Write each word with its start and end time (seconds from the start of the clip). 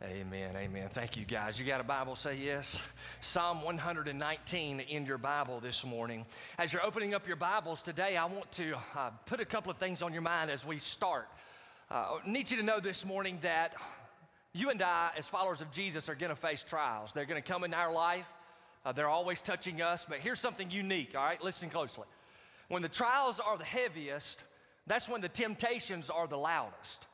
Amen, 0.00 0.54
amen. 0.56 0.88
Thank 0.92 1.16
you, 1.16 1.24
guys. 1.24 1.58
You 1.58 1.66
got 1.66 1.80
a 1.80 1.84
Bible? 1.84 2.14
Say 2.14 2.36
yes. 2.36 2.80
Psalm 3.20 3.62
119 3.62 4.78
in 4.78 5.04
your 5.04 5.18
Bible 5.18 5.58
this 5.58 5.84
morning. 5.84 6.24
As 6.56 6.72
you're 6.72 6.86
opening 6.86 7.14
up 7.14 7.26
your 7.26 7.34
Bibles 7.34 7.82
today, 7.82 8.16
I 8.16 8.24
want 8.26 8.48
to 8.52 8.76
uh, 8.96 9.10
put 9.26 9.40
a 9.40 9.44
couple 9.44 9.72
of 9.72 9.78
things 9.78 10.00
on 10.00 10.12
your 10.12 10.22
mind 10.22 10.52
as 10.52 10.64
we 10.64 10.78
start. 10.78 11.26
Uh, 11.90 12.18
need 12.24 12.48
you 12.48 12.56
to 12.58 12.62
know 12.62 12.78
this 12.78 13.04
morning 13.04 13.40
that 13.42 13.74
you 14.52 14.70
and 14.70 14.80
I, 14.82 15.10
as 15.18 15.26
followers 15.26 15.62
of 15.62 15.72
Jesus, 15.72 16.08
are 16.08 16.14
going 16.14 16.30
to 16.30 16.36
face 16.36 16.62
trials. 16.62 17.12
They're 17.12 17.26
going 17.26 17.42
to 17.42 17.52
come 17.52 17.64
in 17.64 17.74
our 17.74 17.92
life. 17.92 18.26
Uh, 18.86 18.92
they're 18.92 19.08
always 19.08 19.40
touching 19.40 19.82
us. 19.82 20.06
But 20.08 20.18
here's 20.18 20.38
something 20.38 20.70
unique, 20.70 21.16
all 21.16 21.24
right? 21.24 21.42
Listen 21.42 21.70
closely. 21.70 22.06
When 22.68 22.82
the 22.82 22.88
trials 22.88 23.40
are 23.40 23.58
the 23.58 23.64
heaviest, 23.64 24.44
that's 24.86 25.08
when 25.08 25.22
the 25.22 25.28
temptations 25.28 26.08
are 26.08 26.28
the 26.28 26.38
loudest. 26.38 27.08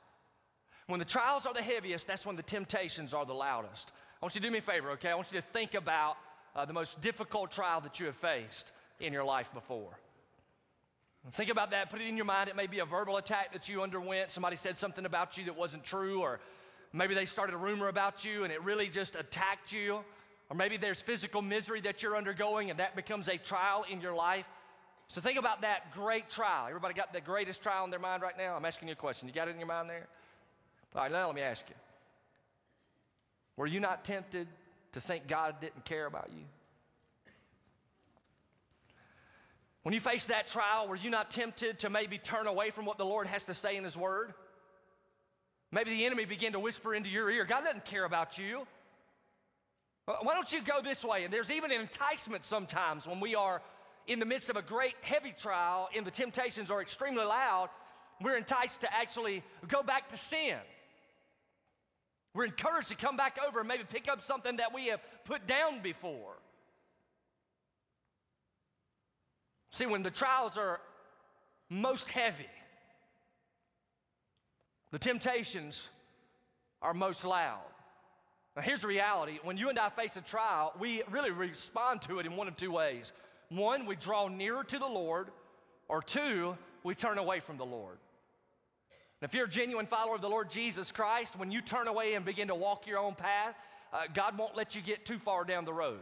When 0.86 0.98
the 0.98 1.04
trials 1.04 1.46
are 1.46 1.54
the 1.54 1.62
heaviest, 1.62 2.06
that's 2.06 2.26
when 2.26 2.36
the 2.36 2.42
temptations 2.42 3.14
are 3.14 3.24
the 3.24 3.34
loudest. 3.34 3.90
I 4.20 4.24
want 4.24 4.34
you 4.34 4.40
to 4.40 4.46
do 4.46 4.52
me 4.52 4.58
a 4.58 4.62
favor, 4.62 4.90
okay? 4.92 5.10
I 5.10 5.14
want 5.14 5.32
you 5.32 5.40
to 5.40 5.46
think 5.52 5.74
about 5.74 6.16
uh, 6.54 6.64
the 6.64 6.72
most 6.72 7.00
difficult 7.00 7.50
trial 7.50 7.80
that 7.80 8.00
you 8.00 8.06
have 8.06 8.16
faced 8.16 8.72
in 9.00 9.12
your 9.12 9.24
life 9.24 9.52
before. 9.52 9.98
Think 11.32 11.50
about 11.50 11.70
that, 11.70 11.90
put 11.90 12.02
it 12.02 12.06
in 12.06 12.16
your 12.16 12.26
mind. 12.26 12.50
It 12.50 12.56
may 12.56 12.66
be 12.66 12.80
a 12.80 12.84
verbal 12.84 13.16
attack 13.16 13.54
that 13.54 13.66
you 13.66 13.82
underwent. 13.82 14.30
Somebody 14.30 14.56
said 14.56 14.76
something 14.76 15.06
about 15.06 15.38
you 15.38 15.46
that 15.46 15.56
wasn't 15.56 15.82
true, 15.82 16.20
or 16.20 16.38
maybe 16.92 17.14
they 17.14 17.24
started 17.24 17.54
a 17.54 17.58
rumor 17.58 17.88
about 17.88 18.26
you 18.26 18.44
and 18.44 18.52
it 18.52 18.62
really 18.62 18.88
just 18.88 19.16
attacked 19.16 19.72
you. 19.72 20.00
Or 20.50 20.56
maybe 20.56 20.76
there's 20.76 21.00
physical 21.00 21.40
misery 21.40 21.80
that 21.80 22.02
you're 22.02 22.16
undergoing 22.16 22.68
and 22.68 22.78
that 22.78 22.94
becomes 22.94 23.28
a 23.28 23.38
trial 23.38 23.86
in 23.90 24.02
your 24.02 24.14
life. 24.14 24.44
So 25.08 25.22
think 25.22 25.38
about 25.38 25.62
that 25.62 25.92
great 25.94 26.28
trial. 26.28 26.66
Everybody 26.68 26.92
got 26.92 27.14
the 27.14 27.22
greatest 27.22 27.62
trial 27.62 27.84
in 27.84 27.90
their 27.90 27.98
mind 27.98 28.22
right 28.22 28.36
now? 28.36 28.54
I'm 28.54 28.64
asking 28.66 28.88
you 28.88 28.92
a 28.92 28.96
question. 28.96 29.26
You 29.26 29.34
got 29.34 29.48
it 29.48 29.52
in 29.52 29.58
your 29.58 29.66
mind 29.68 29.88
there? 29.88 30.06
All 30.94 31.02
right, 31.02 31.10
now 31.10 31.26
let 31.26 31.34
me 31.34 31.42
ask 31.42 31.64
you. 31.68 31.74
Were 33.56 33.66
you 33.66 33.80
not 33.80 34.04
tempted 34.04 34.48
to 34.92 35.00
think 35.00 35.26
God 35.26 35.56
didn't 35.60 35.84
care 35.84 36.06
about 36.06 36.30
you? 36.32 36.44
When 39.82 39.92
you 39.92 40.00
faced 40.00 40.28
that 40.28 40.48
trial, 40.48 40.88
were 40.88 40.96
you 40.96 41.10
not 41.10 41.30
tempted 41.30 41.80
to 41.80 41.90
maybe 41.90 42.16
turn 42.16 42.46
away 42.46 42.70
from 42.70 42.86
what 42.86 42.96
the 42.96 43.04
Lord 43.04 43.26
has 43.26 43.44
to 43.44 43.54
say 43.54 43.76
in 43.76 43.84
His 43.84 43.96
Word? 43.96 44.32
Maybe 45.72 45.90
the 45.90 46.06
enemy 46.06 46.24
began 46.24 46.52
to 46.52 46.60
whisper 46.60 46.94
into 46.94 47.10
your 47.10 47.30
ear, 47.30 47.44
God 47.44 47.64
doesn't 47.64 47.84
care 47.84 48.04
about 48.04 48.38
you. 48.38 48.66
Why 50.06 50.34
don't 50.34 50.52
you 50.52 50.60
go 50.62 50.80
this 50.82 51.04
way? 51.04 51.24
And 51.24 51.32
there's 51.32 51.50
even 51.50 51.72
an 51.72 51.80
enticement 51.80 52.44
sometimes 52.44 53.06
when 53.06 53.20
we 53.20 53.34
are 53.34 53.62
in 54.06 54.18
the 54.18 54.26
midst 54.26 54.50
of 54.50 54.56
a 54.56 54.62
great 54.62 54.94
heavy 55.00 55.34
trial 55.36 55.88
and 55.96 56.06
the 56.06 56.10
temptations 56.10 56.70
are 56.70 56.82
extremely 56.82 57.24
loud, 57.24 57.70
we're 58.22 58.36
enticed 58.36 58.82
to 58.82 58.94
actually 58.94 59.42
go 59.66 59.82
back 59.82 60.08
to 60.10 60.16
sin. 60.16 60.56
We're 62.34 62.44
encouraged 62.44 62.88
to 62.88 62.96
come 62.96 63.16
back 63.16 63.38
over 63.46 63.60
and 63.60 63.68
maybe 63.68 63.84
pick 63.88 64.08
up 64.08 64.20
something 64.20 64.56
that 64.56 64.74
we 64.74 64.88
have 64.88 65.00
put 65.24 65.46
down 65.46 65.80
before. 65.80 66.34
See, 69.70 69.86
when 69.86 70.02
the 70.02 70.10
trials 70.10 70.58
are 70.58 70.80
most 71.70 72.10
heavy, 72.10 72.46
the 74.90 74.98
temptations 74.98 75.88
are 76.82 76.94
most 76.94 77.24
loud. 77.24 77.60
Now, 78.56 78.62
here's 78.62 78.82
the 78.82 78.88
reality 78.88 79.38
when 79.42 79.56
you 79.56 79.68
and 79.68 79.78
I 79.78 79.88
face 79.88 80.16
a 80.16 80.20
trial, 80.20 80.72
we 80.78 81.02
really 81.10 81.30
respond 81.30 82.02
to 82.02 82.18
it 82.18 82.26
in 82.26 82.36
one 82.36 82.46
of 82.46 82.56
two 82.56 82.70
ways. 82.70 83.12
One, 83.48 83.86
we 83.86 83.96
draw 83.96 84.28
nearer 84.28 84.64
to 84.64 84.78
the 84.78 84.86
Lord, 84.86 85.28
or 85.88 86.02
two, 86.02 86.56
we 86.82 86.94
turn 86.94 87.18
away 87.18 87.40
from 87.40 87.56
the 87.56 87.66
Lord. 87.66 87.98
And 89.20 89.28
if 89.28 89.34
you're 89.34 89.46
a 89.46 89.48
genuine 89.48 89.86
follower 89.86 90.16
of 90.16 90.20
the 90.20 90.28
Lord 90.28 90.50
Jesus 90.50 90.92
Christ, 90.92 91.38
when 91.38 91.50
you 91.50 91.60
turn 91.60 91.88
away 91.88 92.14
and 92.14 92.24
begin 92.24 92.48
to 92.48 92.54
walk 92.54 92.86
your 92.86 92.98
own 92.98 93.14
path, 93.14 93.54
uh, 93.92 94.02
God 94.12 94.36
won't 94.36 94.56
let 94.56 94.74
you 94.74 94.82
get 94.82 95.04
too 95.04 95.18
far 95.18 95.44
down 95.44 95.64
the 95.64 95.72
road. 95.72 96.00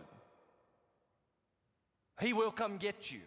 He 2.20 2.32
will 2.32 2.50
come 2.50 2.78
get 2.78 3.10
you. 3.10 3.20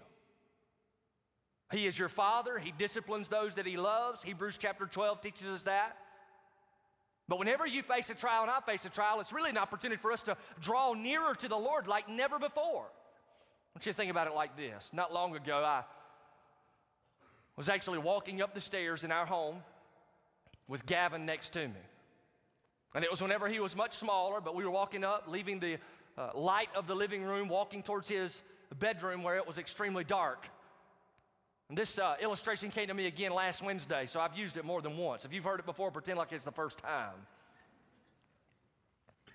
He 1.72 1.88
is 1.88 1.98
your 1.98 2.10
father. 2.10 2.58
He 2.58 2.72
disciplines 2.72 3.28
those 3.28 3.56
that 3.56 3.66
he 3.66 3.78
loves. 3.78 4.24
Hebrews 4.24 4.58
chapter 4.58 4.86
12 4.86 5.22
teaches 5.22 5.48
us 5.48 5.64
that. 5.64 5.98
But 7.28 7.40
whenever 7.40 7.66
you 7.66 7.82
face 7.82 8.10
a 8.10 8.16
trial 8.16 8.44
and 8.44 8.52
I 8.52 8.60
face 8.60 8.86
a 8.86 8.90
trial, 8.90 9.20
it's 9.20 9.34
really 9.34 9.50
an 9.50 9.58
opportunity 9.58 10.00
for 10.00 10.12
us 10.12 10.24
to 10.24 10.38
draw 10.62 10.94
nearer 10.94 11.34
to 11.36 11.48
the 11.48 11.58
Lord 11.58 11.88
like 11.88 12.08
never 12.08 12.38
before. 12.38 12.84
I 12.84 13.78
want 13.78 13.86
you 13.86 13.92
to 13.92 13.94
think 13.94 14.12
about 14.12 14.28
it 14.28 14.34
like 14.34 14.56
this. 14.56 14.92
Not 14.94 15.12
long 15.12 15.36
ago, 15.36 15.58
I 15.58 15.84
was 17.58 17.68
actually 17.68 17.98
walking 17.98 18.42
up 18.42 18.54
the 18.54 18.62
stairs 18.62 19.04
in 19.04 19.12
our 19.12 19.26
home 19.26 19.58
with 20.68 20.86
Gavin 20.86 21.26
next 21.26 21.50
to 21.54 21.68
me. 21.68 21.82
And 22.94 23.04
it 23.04 23.12
was 23.12 23.22
whenever 23.22 23.48
he 23.48 23.60
was 23.60 23.76
much 23.76 23.94
smaller, 23.94 24.40
but 24.40 24.56
we 24.56 24.64
were 24.64 24.72
walking 24.72 25.04
up, 25.04 25.26
leaving 25.28 25.60
the 25.60 25.78
uh, 26.18 26.30
light 26.34 26.70
of 26.76 26.88
the 26.88 26.96
living 26.96 27.24
room, 27.24 27.50
walking 27.50 27.84
towards 27.84 28.08
his 28.08 28.42
bedroom 28.80 29.22
where 29.24 29.36
it 29.36 29.46
was 29.46 29.58
extremely 29.58 30.04
dark. 30.04 30.50
And 31.70 31.78
this 31.78 31.98
uh, 31.98 32.16
illustration 32.22 32.70
came 32.70 32.88
to 32.88 32.94
me 32.94 33.08
again 33.08 33.32
last 33.32 33.64
Wednesday, 33.64 34.06
so 34.06 34.20
I've 34.20 34.38
used 34.38 34.56
it 34.56 34.66
more 34.66 34.82
than 34.82 34.98
once. 34.98 35.26
If 35.26 35.34
you've 35.34 35.44
heard 35.44 35.60
it 35.60 35.66
before, 35.66 35.92
pretend 35.92 36.18
like 36.18 36.32
it's 36.32 36.46
the 36.46 36.52
first 36.52 36.78
time. 36.78 37.16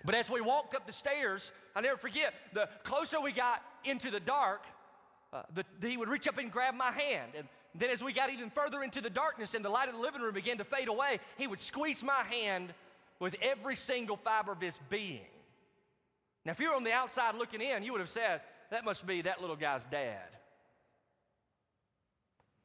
But 0.03 0.15
as 0.15 0.29
we 0.29 0.41
walked 0.41 0.73
up 0.73 0.87
the 0.87 0.93
stairs, 0.93 1.51
I 1.75 1.81
never 1.81 1.97
forget, 1.97 2.33
the 2.53 2.67
closer 2.83 3.21
we 3.21 3.31
got 3.31 3.61
into 3.83 4.09
the 4.09 4.19
dark, 4.19 4.63
uh, 5.31 5.43
the, 5.53 5.87
he 5.87 5.97
would 5.97 6.09
reach 6.09 6.27
up 6.27 6.37
and 6.37 6.51
grab 6.51 6.73
my 6.73 6.91
hand. 6.91 7.33
And 7.37 7.47
then, 7.73 7.89
as 7.89 8.03
we 8.03 8.11
got 8.11 8.31
even 8.31 8.49
further 8.49 8.83
into 8.83 8.99
the 8.99 9.09
darkness 9.09 9.55
and 9.55 9.63
the 9.63 9.69
light 9.69 9.87
of 9.87 9.95
the 9.95 10.01
living 10.01 10.21
room 10.21 10.33
began 10.33 10.57
to 10.57 10.63
fade 10.65 10.89
away, 10.89 11.19
he 11.37 11.47
would 11.47 11.59
squeeze 11.59 12.03
my 12.03 12.23
hand 12.23 12.73
with 13.19 13.35
every 13.41 13.75
single 13.75 14.17
fiber 14.17 14.51
of 14.51 14.59
his 14.59 14.77
being. 14.89 15.21
Now, 16.43 16.51
if 16.51 16.59
you 16.59 16.69
were 16.69 16.75
on 16.75 16.83
the 16.83 16.91
outside 16.91 17.35
looking 17.35 17.61
in, 17.61 17.83
you 17.83 17.93
would 17.93 18.01
have 18.01 18.09
said, 18.09 18.41
that 18.71 18.83
must 18.83 19.07
be 19.07 19.21
that 19.21 19.39
little 19.41 19.55
guy's 19.55 19.85
dad. 19.85 20.27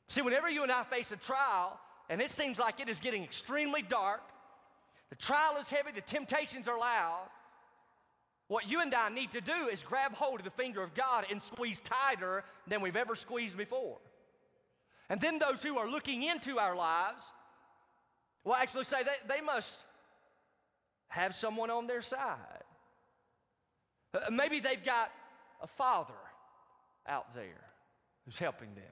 See, 0.08 0.22
whenever 0.22 0.48
you 0.48 0.62
and 0.62 0.72
I 0.72 0.82
face 0.84 1.12
a 1.12 1.16
trial, 1.16 1.78
and 2.08 2.20
it 2.20 2.30
seems 2.30 2.58
like 2.58 2.80
it 2.80 2.88
is 2.88 2.98
getting 2.98 3.22
extremely 3.22 3.82
dark, 3.82 4.22
the 5.10 5.16
trial 5.16 5.56
is 5.58 5.68
heavy, 5.68 5.92
the 5.92 6.00
temptations 6.00 6.66
are 6.68 6.78
loud, 6.78 7.28
what 8.48 8.68
you 8.68 8.80
and 8.80 8.94
I 8.94 9.08
need 9.08 9.32
to 9.32 9.40
do 9.40 9.68
is 9.70 9.82
grab 9.82 10.14
hold 10.14 10.40
of 10.40 10.44
the 10.44 10.50
finger 10.50 10.82
of 10.82 10.94
God 10.94 11.26
and 11.30 11.42
squeeze 11.42 11.80
tighter 11.80 12.44
than 12.66 12.80
we've 12.80 12.96
ever 12.96 13.16
squeezed 13.16 13.56
before. 13.56 13.98
And 15.08 15.20
then 15.20 15.38
those 15.38 15.62
who 15.62 15.78
are 15.78 15.88
looking 15.88 16.22
into 16.22 16.58
our 16.58 16.74
lives 16.74 17.22
will 18.44 18.54
actually 18.54 18.84
say 18.84 19.02
they, 19.02 19.34
they 19.36 19.40
must 19.40 19.78
have 21.08 21.34
someone 21.34 21.70
on 21.70 21.86
their 21.86 22.02
side. 22.02 22.64
Uh, 24.14 24.30
maybe 24.30 24.60
they've 24.60 24.84
got 24.84 25.10
a 25.62 25.66
father 25.66 26.14
out 27.06 27.34
there 27.34 27.64
who's 28.24 28.38
helping 28.38 28.74
them. 28.74 28.84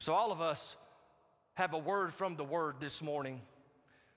So, 0.00 0.14
all 0.14 0.30
of 0.30 0.40
us 0.40 0.76
have 1.54 1.74
a 1.74 1.78
word 1.78 2.14
from 2.14 2.36
the 2.36 2.44
Word 2.44 2.76
this 2.78 3.02
morning 3.02 3.40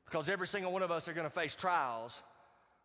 because 0.05 0.29
every 0.29 0.45
single 0.45 0.71
one 0.71 0.83
of 0.83 0.91
us 0.91 1.07
are 1.07 1.13
going 1.13 1.25
to 1.25 1.33
face 1.33 1.55
trials. 1.55 2.21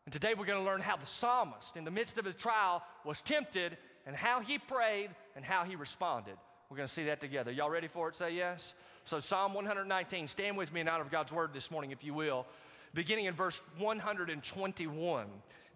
And 0.06 0.12
today 0.12 0.34
we're 0.34 0.46
going 0.46 0.60
to 0.60 0.64
learn 0.64 0.80
how 0.80 0.96
the 0.96 1.04
psalmist, 1.04 1.76
in 1.76 1.84
the 1.84 1.90
midst 1.90 2.16
of 2.16 2.24
his 2.24 2.36
trial, 2.36 2.82
was 3.04 3.20
tempted 3.20 3.76
and 4.06 4.14
how 4.14 4.40
he 4.40 4.56
prayed 4.58 5.10
and 5.34 5.44
how 5.44 5.64
he 5.64 5.76
responded. 5.76 6.36
We're 6.69 6.77
going 6.77 6.88
to 6.88 6.93
see 6.93 7.04
that 7.04 7.21
together. 7.21 7.53
Y'all 7.53 7.71
ready 7.71 7.87
for 7.87 8.09
it? 8.09 8.16
Say 8.16 8.34
yes. 8.34 8.75
So, 9.04 9.21
Psalm 9.21 9.54
119, 9.54 10.27
stand 10.27 10.56
with 10.56 10.72
me 10.72 10.81
in 10.81 10.88
honor 10.88 11.03
of 11.03 11.10
God's 11.10 11.32
word 11.32 11.53
this 11.53 11.71
morning, 11.71 11.93
if 11.93 12.03
you 12.03 12.12
will, 12.12 12.44
beginning 12.93 13.27
in 13.27 13.34
verse 13.34 13.60
121. 13.78 15.27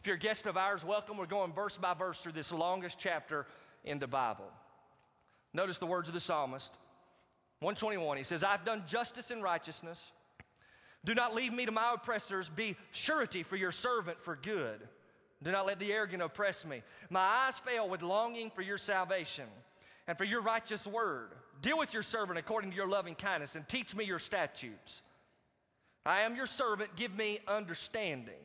If 0.01 0.07
you're 0.07 0.17
a 0.17 0.19
guest 0.19 0.47
of 0.47 0.57
ours, 0.57 0.85
welcome. 0.85 1.17
We're 1.17 1.27
going 1.27 1.53
verse 1.53 1.77
by 1.77 1.95
verse 1.95 2.21
through 2.21 2.33
this 2.33 2.51
longest 2.51 2.99
chapter 2.99 3.47
in 3.85 4.01
the 4.01 4.09
Bible. 4.09 4.47
Notice 5.53 5.79
the 5.79 5.87
words 5.87 6.09
of 6.09 6.15
the 6.15 6.21
psalmist. 6.21 6.73
121, 7.61 8.17
he 8.17 8.23
says, 8.23 8.43
I've 8.43 8.65
done 8.65 8.83
justice 8.87 9.31
and 9.31 9.43
righteousness. 9.43 10.13
Do 11.05 11.15
not 11.15 11.35
leave 11.35 11.53
me 11.53 11.67
to 11.67 11.73
my 11.73 11.93
oppressors. 11.95 12.49
Be 12.49 12.77
surety 12.91 13.43
for 13.43 13.57
your 13.57 13.71
servant 13.71 14.21
for 14.21 14.35
good. 14.35 14.81
Do 15.43 15.53
not 15.53 15.67
let 15.67 15.79
the 15.79 15.93
arrogant 15.93 16.23
oppress 16.23 16.67
me. 16.67 16.83
My 17.11 17.21
eyes 17.21 17.59
fail 17.59 17.89
with 17.89 18.03
longing 18.03 18.51
for 18.51 18.63
your 18.63 18.79
salvation 18.79 19.47
and 20.07 20.17
for 20.19 20.25
your 20.25 20.41
righteous 20.41 20.87
word. 20.87 21.31
Deal 21.63 21.79
with 21.79 21.93
your 21.93 22.03
servant 22.03 22.39
according 22.39 22.71
to 22.71 22.77
your 22.77 22.89
loving 22.89 23.15
kindness 23.15 23.55
and 23.55 23.69
teach 23.69 23.95
me 23.95 24.05
your 24.05 24.19
statutes. 24.19 25.03
I 26.07 26.23
am 26.23 26.35
your 26.35 26.47
servant. 26.47 26.97
Give 26.97 27.15
me 27.15 27.41
understanding 27.47 28.41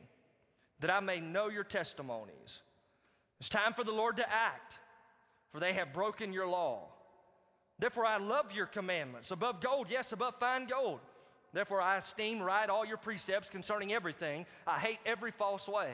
that 0.80 0.90
I 0.90 1.00
may 1.00 1.20
know 1.20 1.48
your 1.48 1.64
testimonies. 1.64 2.62
It's 3.40 3.48
time 3.48 3.72
for 3.72 3.84
the 3.84 3.92
Lord 3.92 4.16
to 4.16 4.32
act, 4.32 4.78
for 5.52 5.60
they 5.60 5.72
have 5.72 5.92
broken 5.92 6.32
your 6.32 6.46
law. 6.46 6.84
Therefore, 7.78 8.06
I 8.06 8.18
love 8.18 8.52
your 8.52 8.66
commandments 8.66 9.30
above 9.30 9.60
gold, 9.60 9.88
yes, 9.90 10.12
above 10.12 10.36
fine 10.38 10.66
gold. 10.66 11.00
Therefore, 11.52 11.80
I 11.80 11.96
esteem 11.96 12.42
right 12.42 12.68
all 12.68 12.84
your 12.84 12.96
precepts 12.96 13.48
concerning 13.48 13.92
everything. 13.92 14.46
I 14.66 14.78
hate 14.78 14.98
every 15.06 15.30
false 15.30 15.68
way. 15.68 15.92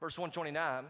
Verse 0.00 0.18
129. 0.18 0.84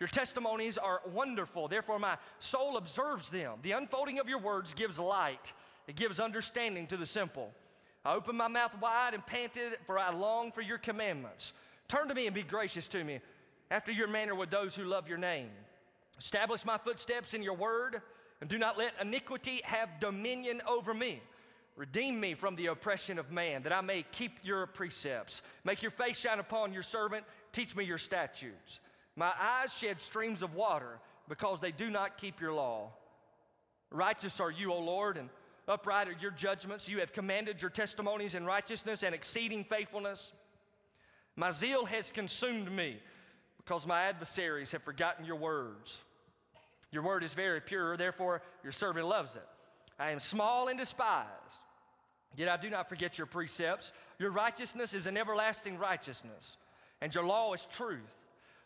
Your 0.00 0.08
testimonies 0.08 0.78
are 0.78 1.02
wonderful. 1.12 1.68
Therefore, 1.68 1.98
my 1.98 2.16
soul 2.38 2.78
observes 2.78 3.30
them. 3.30 3.58
The 3.62 3.72
unfolding 3.72 4.18
of 4.18 4.28
your 4.28 4.38
words 4.38 4.72
gives 4.74 4.98
light, 4.98 5.52
it 5.86 5.94
gives 5.94 6.18
understanding 6.18 6.86
to 6.88 6.96
the 6.96 7.06
simple. 7.06 7.52
I 8.04 8.14
opened 8.14 8.38
my 8.38 8.48
mouth 8.48 8.72
wide 8.80 9.12
and 9.12 9.24
panted, 9.26 9.76
for 9.86 9.98
I 9.98 10.10
long 10.10 10.52
for 10.52 10.62
your 10.62 10.78
commandments. 10.78 11.52
Turn 11.86 12.08
to 12.08 12.14
me 12.14 12.26
and 12.26 12.34
be 12.34 12.42
gracious 12.42 12.88
to 12.88 13.04
me, 13.04 13.20
after 13.70 13.92
your 13.92 14.08
manner 14.08 14.34
with 14.34 14.50
those 14.50 14.74
who 14.74 14.84
love 14.84 15.06
your 15.06 15.18
name. 15.18 15.50
Establish 16.18 16.64
my 16.64 16.78
footsteps 16.78 17.34
in 17.34 17.42
your 17.42 17.54
word, 17.54 18.00
and 18.40 18.48
do 18.48 18.56
not 18.56 18.78
let 18.78 18.94
iniquity 19.02 19.60
have 19.64 20.00
dominion 20.00 20.62
over 20.66 20.94
me. 20.94 21.20
Redeem 21.76 22.18
me 22.18 22.34
from 22.34 22.56
the 22.56 22.66
oppression 22.66 23.18
of 23.18 23.30
man, 23.30 23.62
that 23.64 23.72
I 23.72 23.82
may 23.82 24.04
keep 24.12 24.38
your 24.42 24.66
precepts. 24.66 25.42
Make 25.64 25.82
your 25.82 25.90
face 25.90 26.18
shine 26.18 26.38
upon 26.38 26.72
your 26.72 26.82
servant. 26.82 27.24
Teach 27.52 27.76
me 27.76 27.84
your 27.84 27.98
statutes. 27.98 28.80
My 29.16 29.32
eyes 29.38 29.72
shed 29.72 30.00
streams 30.00 30.42
of 30.42 30.54
water 30.54 30.98
because 31.28 31.60
they 31.60 31.72
do 31.72 31.90
not 31.90 32.18
keep 32.18 32.40
your 32.40 32.52
law. 32.52 32.90
Righteous 33.90 34.40
are 34.40 34.50
you, 34.50 34.72
O 34.72 34.78
Lord, 34.78 35.16
and 35.16 35.28
upright 35.68 36.08
are 36.08 36.16
your 36.20 36.30
judgments. 36.30 36.88
You 36.88 37.00
have 37.00 37.12
commanded 37.12 37.60
your 37.60 37.70
testimonies 37.70 38.34
in 38.34 38.44
righteousness 38.44 39.02
and 39.02 39.14
exceeding 39.14 39.64
faithfulness. 39.64 40.32
My 41.36 41.50
zeal 41.50 41.84
has 41.86 42.12
consumed 42.12 42.70
me 42.70 42.98
because 43.58 43.86
my 43.86 44.02
adversaries 44.02 44.72
have 44.72 44.82
forgotten 44.82 45.24
your 45.24 45.36
words. 45.36 46.02
Your 46.92 47.02
word 47.02 47.22
is 47.22 47.34
very 47.34 47.60
pure, 47.60 47.96
therefore 47.96 48.42
your 48.62 48.72
servant 48.72 49.06
loves 49.06 49.36
it. 49.36 49.46
I 49.98 50.10
am 50.10 50.20
small 50.20 50.68
and 50.68 50.78
despised, 50.78 51.28
yet 52.36 52.48
I 52.48 52.56
do 52.56 52.70
not 52.70 52.88
forget 52.88 53.18
your 53.18 53.26
precepts. 53.26 53.92
Your 54.18 54.30
righteousness 54.30 54.94
is 54.94 55.06
an 55.06 55.16
everlasting 55.16 55.78
righteousness, 55.78 56.56
and 57.00 57.14
your 57.14 57.24
law 57.24 57.52
is 57.52 57.66
truth. 57.70 58.16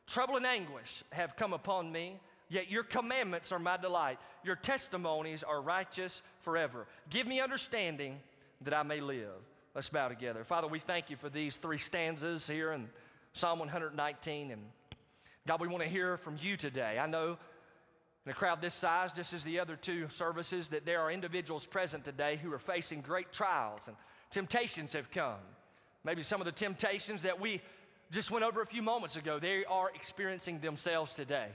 Trouble 0.07 0.37
and 0.37 0.47
anguish 0.47 1.03
have 1.13 1.37
come 1.37 1.53
upon 1.53 1.91
me, 1.91 2.21
yet 2.49 2.71
your 2.71 2.83
commandments 2.83 3.53
are 3.53 3.59
my 3.59 3.77
delight. 3.77 4.19
Your 4.45 4.57
testimonies 4.57 5.43
are 5.43 5.61
righteous 5.61 6.23
forever. 6.41 6.87
Give 7.11 7.27
me 7.27 7.41
understanding 7.41 8.21
that 8.61 8.75
I 8.75 8.83
may 8.83 9.01
live. 9.01 9.31
Let's 9.75 9.89
bow 9.89 10.09
together. 10.09 10.45
Father, 10.45 10.69
we 10.69 10.79
thank 10.79 11.11
you 11.11 11.17
for 11.17 11.29
these 11.29 11.57
three 11.57 11.79
stanzas 11.79 12.47
here 12.47 12.73
in 12.73 12.89
Psalm 13.33 13.59
119. 13.59 14.51
And 14.53 14.63
God, 15.47 15.61
we 15.61 15.69
want 15.69 15.83
to 15.83 15.89
hear 15.89 16.17
from 16.17 16.37
you 16.41 16.57
today. 16.57 16.99
I 17.01 17.07
know 17.07 17.37
in 18.25 18.31
a 18.31 18.35
crowd 18.35 18.63
this 18.63 18.73
size, 18.73 19.13
just 19.13 19.33
as 19.33 19.43
the 19.43 19.59
other 19.59 19.77
two 19.77 20.09
services, 20.09 20.69
that 20.69 20.87
there 20.87 21.01
are 21.01 21.11
individuals 21.11 21.67
present 21.67 22.05
today 22.05 22.39
who 22.43 22.53
are 22.53 22.59
facing 22.59 23.01
great 23.01 23.33
trials 23.33 23.83
and 23.87 23.97
temptations 24.31 24.93
have 24.93 25.11
come. 25.11 25.41
Maybe 26.05 26.23
some 26.23 26.41
of 26.41 26.45
the 26.45 26.53
temptations 26.53 27.23
that 27.23 27.41
we 27.41 27.61
just 28.11 28.31
went 28.31 28.45
over 28.45 28.61
a 28.61 28.67
few 28.67 28.83
moments 28.83 29.17
ago, 29.17 29.39
they 29.39 29.65
are 29.65 29.91
experiencing 29.95 30.61
themselves 30.61 31.15
today. 31.15 31.49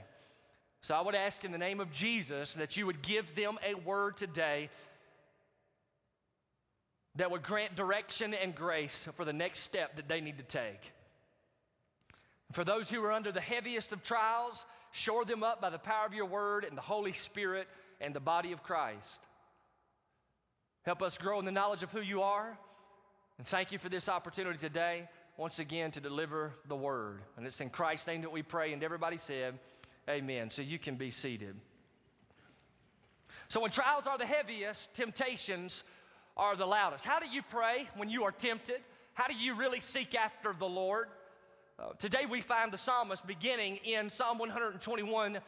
So 0.82 0.94
I 0.94 1.00
would 1.00 1.14
ask 1.14 1.44
in 1.44 1.52
the 1.52 1.58
name 1.58 1.80
of 1.80 1.92
Jesus 1.92 2.54
that 2.54 2.76
you 2.76 2.86
would 2.86 3.02
give 3.02 3.34
them 3.34 3.58
a 3.66 3.74
word 3.74 4.16
today 4.16 4.70
that 7.16 7.30
would 7.30 7.42
grant 7.42 7.76
direction 7.76 8.34
and 8.34 8.54
grace 8.54 9.08
for 9.16 9.24
the 9.24 9.32
next 9.32 9.60
step 9.60 9.96
that 9.96 10.08
they 10.08 10.20
need 10.20 10.38
to 10.38 10.44
take. 10.44 10.92
For 12.52 12.64
those 12.64 12.90
who 12.90 13.02
are 13.04 13.12
under 13.12 13.32
the 13.32 13.40
heaviest 13.40 13.92
of 13.92 14.02
trials, 14.02 14.64
shore 14.92 15.24
them 15.24 15.42
up 15.42 15.60
by 15.60 15.70
the 15.70 15.78
power 15.78 16.06
of 16.06 16.14
your 16.14 16.26
word 16.26 16.64
and 16.64 16.76
the 16.76 16.82
Holy 16.82 17.12
Spirit 17.12 17.68
and 18.00 18.14
the 18.14 18.20
body 18.20 18.52
of 18.52 18.62
Christ. 18.62 19.20
Help 20.82 21.02
us 21.02 21.18
grow 21.18 21.38
in 21.38 21.44
the 21.44 21.52
knowledge 21.52 21.82
of 21.82 21.92
who 21.92 22.00
you 22.00 22.22
are. 22.22 22.58
And 23.38 23.46
thank 23.46 23.70
you 23.70 23.78
for 23.78 23.88
this 23.88 24.08
opportunity 24.08 24.58
today 24.58 25.08
once 25.40 25.58
again 25.58 25.90
to 25.90 26.02
deliver 26.02 26.52
the 26.68 26.76
word. 26.76 27.22
And 27.38 27.46
it's 27.46 27.62
in 27.62 27.70
Christ's 27.70 28.06
name 28.06 28.20
that 28.20 28.30
we 28.30 28.42
pray. 28.42 28.74
And 28.74 28.84
everybody 28.84 29.16
said, 29.16 29.58
Amen. 30.06 30.50
So 30.50 30.60
you 30.60 30.78
can 30.78 30.96
be 30.96 31.10
seated. 31.10 31.56
So 33.48 33.62
when 33.62 33.70
trials 33.70 34.06
are 34.06 34.18
the 34.18 34.26
heaviest, 34.26 34.92
temptations 34.92 35.82
are 36.36 36.56
the 36.56 36.66
loudest. 36.66 37.06
How 37.06 37.20
do 37.20 37.26
you 37.26 37.40
pray 37.40 37.88
when 37.96 38.10
you 38.10 38.24
are 38.24 38.32
tempted? 38.32 38.82
How 39.14 39.28
do 39.28 39.34
you 39.34 39.54
really 39.54 39.80
seek 39.80 40.14
after 40.14 40.52
the 40.52 40.68
Lord? 40.68 41.06
Uh, 41.78 41.92
today 41.98 42.26
we 42.28 42.42
find 42.42 42.70
the 42.70 42.76
psalmist 42.76 43.26
beginning 43.26 43.76
in 43.76 44.10
Psalm 44.10 44.36
121 44.36 45.38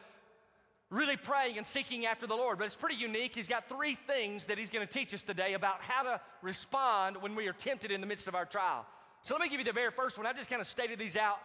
really 0.89 1.17
praying 1.17 1.57
and 1.57 1.67
seeking 1.67 2.07
after 2.07 2.25
the 2.25 2.35
Lord. 2.35 2.57
But 2.57 2.65
it's 2.65 2.75
pretty 2.75 2.95
unique. 2.95 3.35
He's 3.35 3.47
got 3.47 3.69
three 3.69 3.93
things 3.93 4.47
that 4.47 4.57
he's 4.57 4.71
going 4.71 4.87
to 4.87 4.91
teach 4.91 5.13
us 5.13 5.21
today 5.21 5.53
about 5.53 5.83
how 5.83 6.01
to 6.01 6.19
respond 6.41 7.17
when 7.17 7.35
we 7.35 7.47
are 7.47 7.53
tempted 7.53 7.91
in 7.91 8.01
the 8.01 8.07
midst 8.07 8.27
of 8.27 8.33
our 8.33 8.45
trial. 8.45 8.87
So 9.23 9.35
let 9.35 9.41
me 9.41 9.49
give 9.49 9.59
you 9.59 9.65
the 9.65 9.73
very 9.73 9.91
first 9.91 10.17
one. 10.17 10.27
I 10.27 10.33
just 10.33 10.49
kind 10.49 10.61
of 10.61 10.67
stated 10.67 10.99
these 10.99 11.17
out 11.17 11.39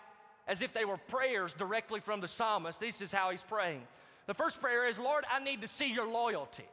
as 0.46 0.62
if 0.62 0.72
they 0.72 0.84
were 0.84 0.96
prayers 0.96 1.54
directly 1.54 2.00
from 2.00 2.20
the 2.20 2.28
psalmist. 2.28 2.80
This 2.80 3.00
is 3.00 3.12
how 3.12 3.30
he's 3.30 3.42
praying. 3.42 3.82
The 4.26 4.34
first 4.34 4.60
prayer 4.60 4.88
is, 4.88 4.98
Lord, 4.98 5.24
I 5.32 5.42
need 5.42 5.62
to 5.62 5.68
see 5.68 5.92
your 5.92 6.08
loyalty. 6.08 6.66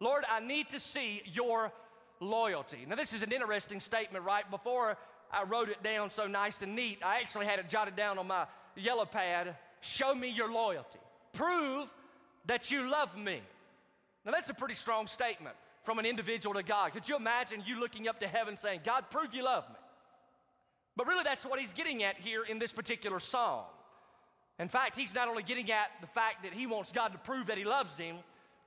Lord, 0.00 0.24
I 0.28 0.40
need 0.40 0.68
to 0.70 0.80
see 0.80 1.22
your 1.32 1.72
loyalty. 2.18 2.84
Now, 2.88 2.96
this 2.96 3.12
is 3.12 3.22
an 3.22 3.32
interesting 3.32 3.80
statement, 3.80 4.24
right? 4.24 4.48
Before 4.50 4.96
I 5.32 5.44
wrote 5.44 5.68
it 5.68 5.82
down 5.82 6.10
so 6.10 6.26
nice 6.26 6.62
and 6.62 6.74
neat, 6.74 6.98
I 7.04 7.20
actually 7.20 7.46
had 7.46 7.58
it 7.58 7.68
jotted 7.68 7.96
down 7.96 8.18
on 8.18 8.26
my 8.26 8.46
yellow 8.76 9.04
pad 9.04 9.56
show 9.80 10.14
me 10.14 10.28
your 10.28 10.52
loyalty. 10.52 10.98
Prove 11.32 11.88
that 12.46 12.70
you 12.70 12.90
love 12.90 13.16
me. 13.16 13.40
Now, 14.24 14.32
that's 14.32 14.50
a 14.50 14.54
pretty 14.54 14.74
strong 14.74 15.06
statement 15.06 15.56
from 15.84 15.98
an 15.98 16.06
individual 16.06 16.54
to 16.54 16.62
God. 16.62 16.92
Could 16.92 17.08
you 17.08 17.16
imagine 17.16 17.62
you 17.64 17.80
looking 17.80 18.08
up 18.08 18.20
to 18.20 18.26
heaven 18.26 18.56
saying, 18.56 18.80
God, 18.84 19.04
prove 19.10 19.32
you 19.32 19.44
love 19.44 19.64
me? 19.68 19.76
But 20.96 21.06
really, 21.06 21.24
that's 21.24 21.44
what 21.44 21.58
he's 21.60 21.72
getting 21.72 22.02
at 22.02 22.16
here 22.16 22.44
in 22.44 22.58
this 22.58 22.72
particular 22.72 23.20
psalm. 23.20 23.64
In 24.58 24.68
fact, 24.68 24.96
he's 24.96 25.14
not 25.14 25.28
only 25.28 25.42
getting 25.42 25.70
at 25.70 25.90
the 26.00 26.06
fact 26.06 26.42
that 26.42 26.52
he 26.52 26.66
wants 26.66 26.92
God 26.92 27.12
to 27.12 27.18
prove 27.18 27.46
that 27.46 27.56
he 27.56 27.64
loves 27.64 27.96
him, 27.96 28.16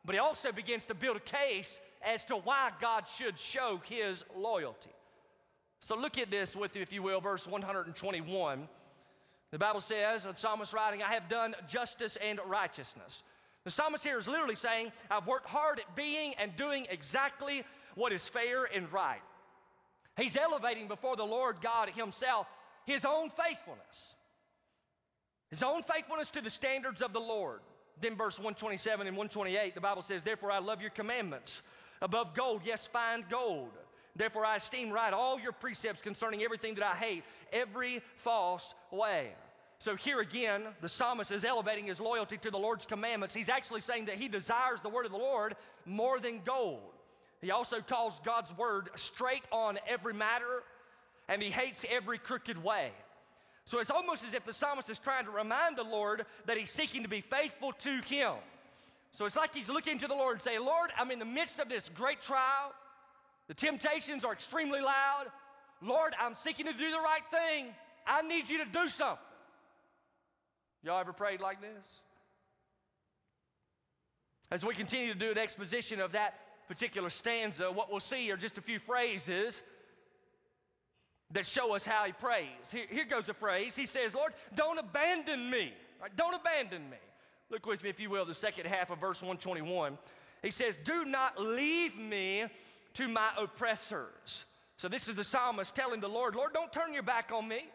but 0.06 0.16
he 0.16 0.20
also 0.20 0.52
begins 0.52 0.86
to 0.86 0.96
build 0.96 1.18
a 1.18 1.20
case 1.20 1.80
as 2.02 2.26
to 2.26 2.36
why 2.36 2.72
God 2.82 3.08
should 3.08 3.38
show 3.38 3.80
his 3.86 4.26
loyalty. 4.36 4.90
So 5.80 5.96
look 5.96 6.18
at 6.18 6.32
this 6.32 6.56
with 6.56 6.76
you, 6.76 6.82
if 6.82 6.92
you 6.92 7.04
will, 7.04 7.22
verse 7.22 7.46
121. 7.46 8.68
The 9.52 9.60
Bible 9.60 9.82
says, 9.82 10.24
the 10.24 10.34
psalmist 10.34 10.74
writing, 10.74 11.04
I 11.04 11.14
have 11.14 11.30
done 11.30 11.56
justice 11.68 12.18
and 12.18 12.40
righteousness. 12.48 13.22
The 13.66 13.70
psalmist 13.70 14.04
here 14.04 14.18
is 14.18 14.28
literally 14.28 14.56
saying, 14.56 14.92
I've 15.12 15.28
worked 15.28 15.48
hard 15.48 15.80
at 15.80 15.96
being 15.96 16.34
and 16.36 16.56
doing 16.56 16.88
exactly 16.90 17.64
what 17.96 18.12
is 18.12 18.28
fair 18.28 18.64
and 18.64 18.92
right. 18.92 19.22
He's 20.18 20.38
elevating 20.38 20.88
before 20.88 21.16
the 21.16 21.24
Lord 21.24 21.58
God 21.62 21.90
Himself 21.90 22.48
His 22.86 23.06
own 23.06 23.30
faithfulness. 23.30 24.16
His 25.50 25.64
own 25.64 25.84
faithfulness 25.84 26.32
to 26.32 26.42
the 26.42 26.50
standards 26.50 27.02
of 27.02 27.14
the 27.14 27.20
Lord. 27.20 27.60
Then, 28.02 28.16
verse 28.16 28.40
127 28.40 29.08
and 29.08 29.16
128, 29.16 29.76
the 29.76 29.82
Bible 29.82 30.02
says, 30.02 30.24
Therefore 30.24 30.52
I 30.52 30.60
love 30.60 30.82
your 30.82 30.90
commandments 30.90 31.62
above 32.02 32.34
gold, 32.34 32.62
yes, 32.66 32.88
fine 32.88 33.24
gold. 33.30 33.70
Therefore 34.16 34.46
I 34.46 34.58
esteem 34.58 34.92
right 34.92 35.14
all 35.14 35.40
your 35.40 35.52
precepts 35.52 36.02
concerning 36.02 36.44
everything 36.44 36.76
that 36.76 36.84
I 36.84 36.96
hate, 36.96 37.24
every 37.52 38.02
false 38.18 38.76
way. 38.92 39.30
So 39.80 39.96
here 39.96 40.20
again, 40.20 40.64
the 40.82 40.90
psalmist 40.90 41.32
is 41.32 41.44
elevating 41.44 41.88
his 41.88 42.00
loyalty 42.00 42.38
to 42.38 42.52
the 42.52 42.58
Lord's 42.58 42.86
commandments. 42.86 43.34
He's 43.36 43.50
actually 43.50 43.82
saying 43.82 44.06
that 44.06 44.16
he 44.16 44.28
desires 44.28 44.82
the 44.82 44.90
word 44.90 45.06
of 45.06 45.12
the 45.12 45.18
Lord 45.18 45.56
more 45.86 46.20
than 46.20 46.42
gold. 46.46 46.93
He 47.44 47.52
also 47.52 47.82
calls 47.82 48.22
God's 48.24 48.58
word 48.58 48.90
straight 48.96 49.44
on 49.52 49.78
every 49.86 50.14
matter, 50.14 50.64
and 51.28 51.44
he 51.44 51.50
hates 51.50 51.86
every 51.92 52.18
crooked 52.18 52.64
way. 52.64 52.92
So 53.66 53.80
it's 53.80 53.90
almost 53.90 54.26
as 54.26 54.34
if 54.34 54.46
the 54.46 54.54
psalmist 54.54 54.90
is 54.90 54.98
trying 54.98 55.26
to 55.26 55.32
remind 55.32 55.76
the 55.76 55.84
Lord 55.84 56.26
that 56.46 56.56
he's 56.56 56.70
seeking 56.70 57.04
to 57.04 57.10
be 57.10 57.20
faithful 57.20 57.74
to 57.74 58.00
him. 58.04 58.36
So 59.12 59.26
it's 59.26 59.36
like 59.36 59.54
he's 59.54 59.68
looking 59.68 60.00
to 60.00 60.08
the 60.08 60.16
Lord 60.16 60.36
and 60.36 60.42
saying, 60.42 60.62
Lord, 60.62 60.92
I'm 60.98 61.12
in 61.12 61.20
the 61.20 61.26
midst 61.26 61.60
of 61.60 61.68
this 61.68 61.90
great 61.94 62.22
trial. 62.22 62.72
The 63.50 63.54
temptations 63.54 64.24
are 64.24 64.32
extremely 64.32 64.80
loud. 64.80 65.26
Lord, 65.82 66.14
I'm 66.18 66.36
seeking 66.36 66.68
to 66.68 66.74
do 66.74 66.92
the 66.92 66.98
right 66.98 67.24
thing. 67.30 67.66
I 68.08 68.22
need 68.22 68.50
you 68.50 68.60
to 68.60 68.66
do 68.72 68.88
something. 68.88 69.18
Y'all 70.82 71.02
ever 71.02 71.12
prayed 71.12 71.42
like 71.42 71.60
this? 71.60 71.88
As 74.50 74.66
we 74.66 74.74
continue 74.74 75.12
to 75.12 75.20
do 75.20 75.32
an 75.32 75.38
exposition 75.38 76.00
of 76.00 76.14
that 76.14 76.36
particular 76.68 77.10
stanza, 77.10 77.72
what 77.72 77.92
we'll 77.92 78.00
see 78.00 78.32
are 78.32 78.38
just 78.38 78.58
a 78.58 78.62
few 78.62 78.80
phrases 78.80 79.64
that 81.32 81.46
show 81.46 81.76
us 81.76 81.86
how 81.86 82.06
he 82.06 82.12
prays. 82.12 82.72
Here, 82.72 82.86
here 82.90 83.06
goes 83.06 83.28
a 83.30 83.34
phrase. 83.34 83.76
He 83.76 83.86
says, 83.86 84.14
Lord, 84.14 84.34
don't 84.56 84.78
abandon 84.78 85.50
me. 85.50 85.74
Right, 86.02 86.16
don't 86.16 86.36
abandon 86.36 86.90
me. 86.90 86.98
Look 87.50 87.66
with 87.66 87.84
me, 87.84 87.90
if 87.90 88.00
you 88.00 88.10
will, 88.10 88.26
the 88.26 88.34
second 88.34 88.68
half 88.68 88.90
of 88.90 89.00
verse 89.00 89.22
121. 89.22 89.98
He 90.42 90.52
says, 90.52 90.78
Do 90.84 91.06
not 91.06 91.40
leave 91.40 91.98
me 91.98 92.46
to 92.96 93.08
my 93.08 93.30
oppressors. 93.38 94.46
So 94.78 94.88
this 94.88 95.08
is 95.08 95.16
the 95.16 95.24
psalmist 95.24 95.76
telling 95.76 96.00
the 96.00 96.10
Lord, 96.10 96.36
Lord, 96.36 96.54
don't 96.54 96.72
turn 96.72 96.94
your 96.94 97.04
back 97.04 97.32
on 97.32 97.48
me. 97.48 97.66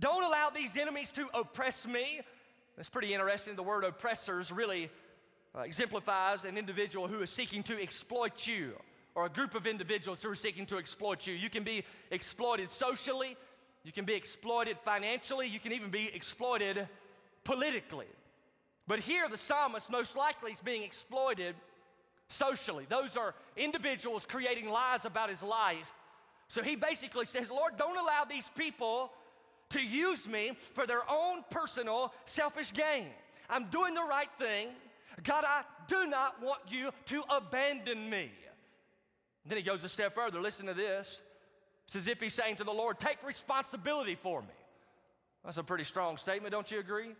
Don't 0.00 0.24
allow 0.24 0.50
these 0.50 0.76
enemies 0.76 1.10
to 1.10 1.28
oppress 1.34 1.86
me. 1.86 2.20
That's 2.76 2.88
pretty 2.88 3.14
interesting. 3.14 3.54
The 3.54 3.62
word 3.62 3.84
oppressors 3.84 4.50
really 4.50 4.90
uh, 5.56 5.62
exemplifies 5.62 6.44
an 6.44 6.58
individual 6.58 7.06
who 7.06 7.22
is 7.22 7.30
seeking 7.30 7.62
to 7.64 7.80
exploit 7.80 8.46
you 8.46 8.74
or 9.14 9.26
a 9.26 9.28
group 9.28 9.54
of 9.54 9.66
individuals 9.66 10.22
who 10.22 10.30
are 10.30 10.34
seeking 10.34 10.66
to 10.66 10.78
exploit 10.78 11.26
you. 11.26 11.34
You 11.34 11.48
can 11.48 11.62
be 11.62 11.84
exploited 12.10 12.68
socially, 12.68 13.36
you 13.84 13.92
can 13.92 14.04
be 14.04 14.14
exploited 14.14 14.76
financially, 14.84 15.46
you 15.46 15.60
can 15.60 15.72
even 15.72 15.90
be 15.90 16.10
exploited 16.12 16.88
politically. 17.44 18.08
But 18.86 18.98
here, 18.98 19.28
the 19.28 19.36
psalmist 19.36 19.90
most 19.90 20.16
likely 20.16 20.52
is 20.52 20.60
being 20.60 20.82
exploited 20.82 21.54
socially. 22.28 22.86
Those 22.88 23.16
are 23.16 23.34
individuals 23.56 24.26
creating 24.26 24.68
lies 24.68 25.04
about 25.04 25.30
his 25.30 25.42
life. 25.42 25.92
So 26.48 26.62
he 26.62 26.76
basically 26.76 27.24
says, 27.24 27.50
Lord, 27.50 27.76
don't 27.78 27.96
allow 27.96 28.24
these 28.28 28.50
people 28.56 29.10
to 29.70 29.80
use 29.80 30.28
me 30.28 30.52
for 30.74 30.86
their 30.86 31.02
own 31.10 31.44
personal 31.50 32.12
selfish 32.26 32.72
gain. 32.72 33.06
I'm 33.48 33.70
doing 33.70 33.94
the 33.94 34.02
right 34.02 34.28
thing. 34.38 34.68
God, 35.22 35.44
I 35.46 35.62
do 35.86 36.06
not 36.06 36.42
want 36.42 36.60
you 36.68 36.90
to 37.06 37.22
abandon 37.30 38.10
me. 38.10 38.30
Then 39.46 39.58
he 39.58 39.64
goes 39.64 39.84
a 39.84 39.88
step 39.88 40.14
further. 40.14 40.40
Listen 40.40 40.66
to 40.66 40.74
this. 40.74 41.20
It's 41.86 41.96
as 41.96 42.08
if 42.08 42.20
he's 42.20 42.34
saying 42.34 42.56
to 42.56 42.64
the 42.64 42.72
Lord, 42.72 42.98
Take 42.98 43.22
responsibility 43.24 44.14
for 44.14 44.42
me. 44.42 44.48
That's 45.44 45.58
a 45.58 45.62
pretty 45.62 45.84
strong 45.84 46.16
statement, 46.16 46.52
don't 46.52 46.70
you 46.70 46.80
agree? 46.80 47.10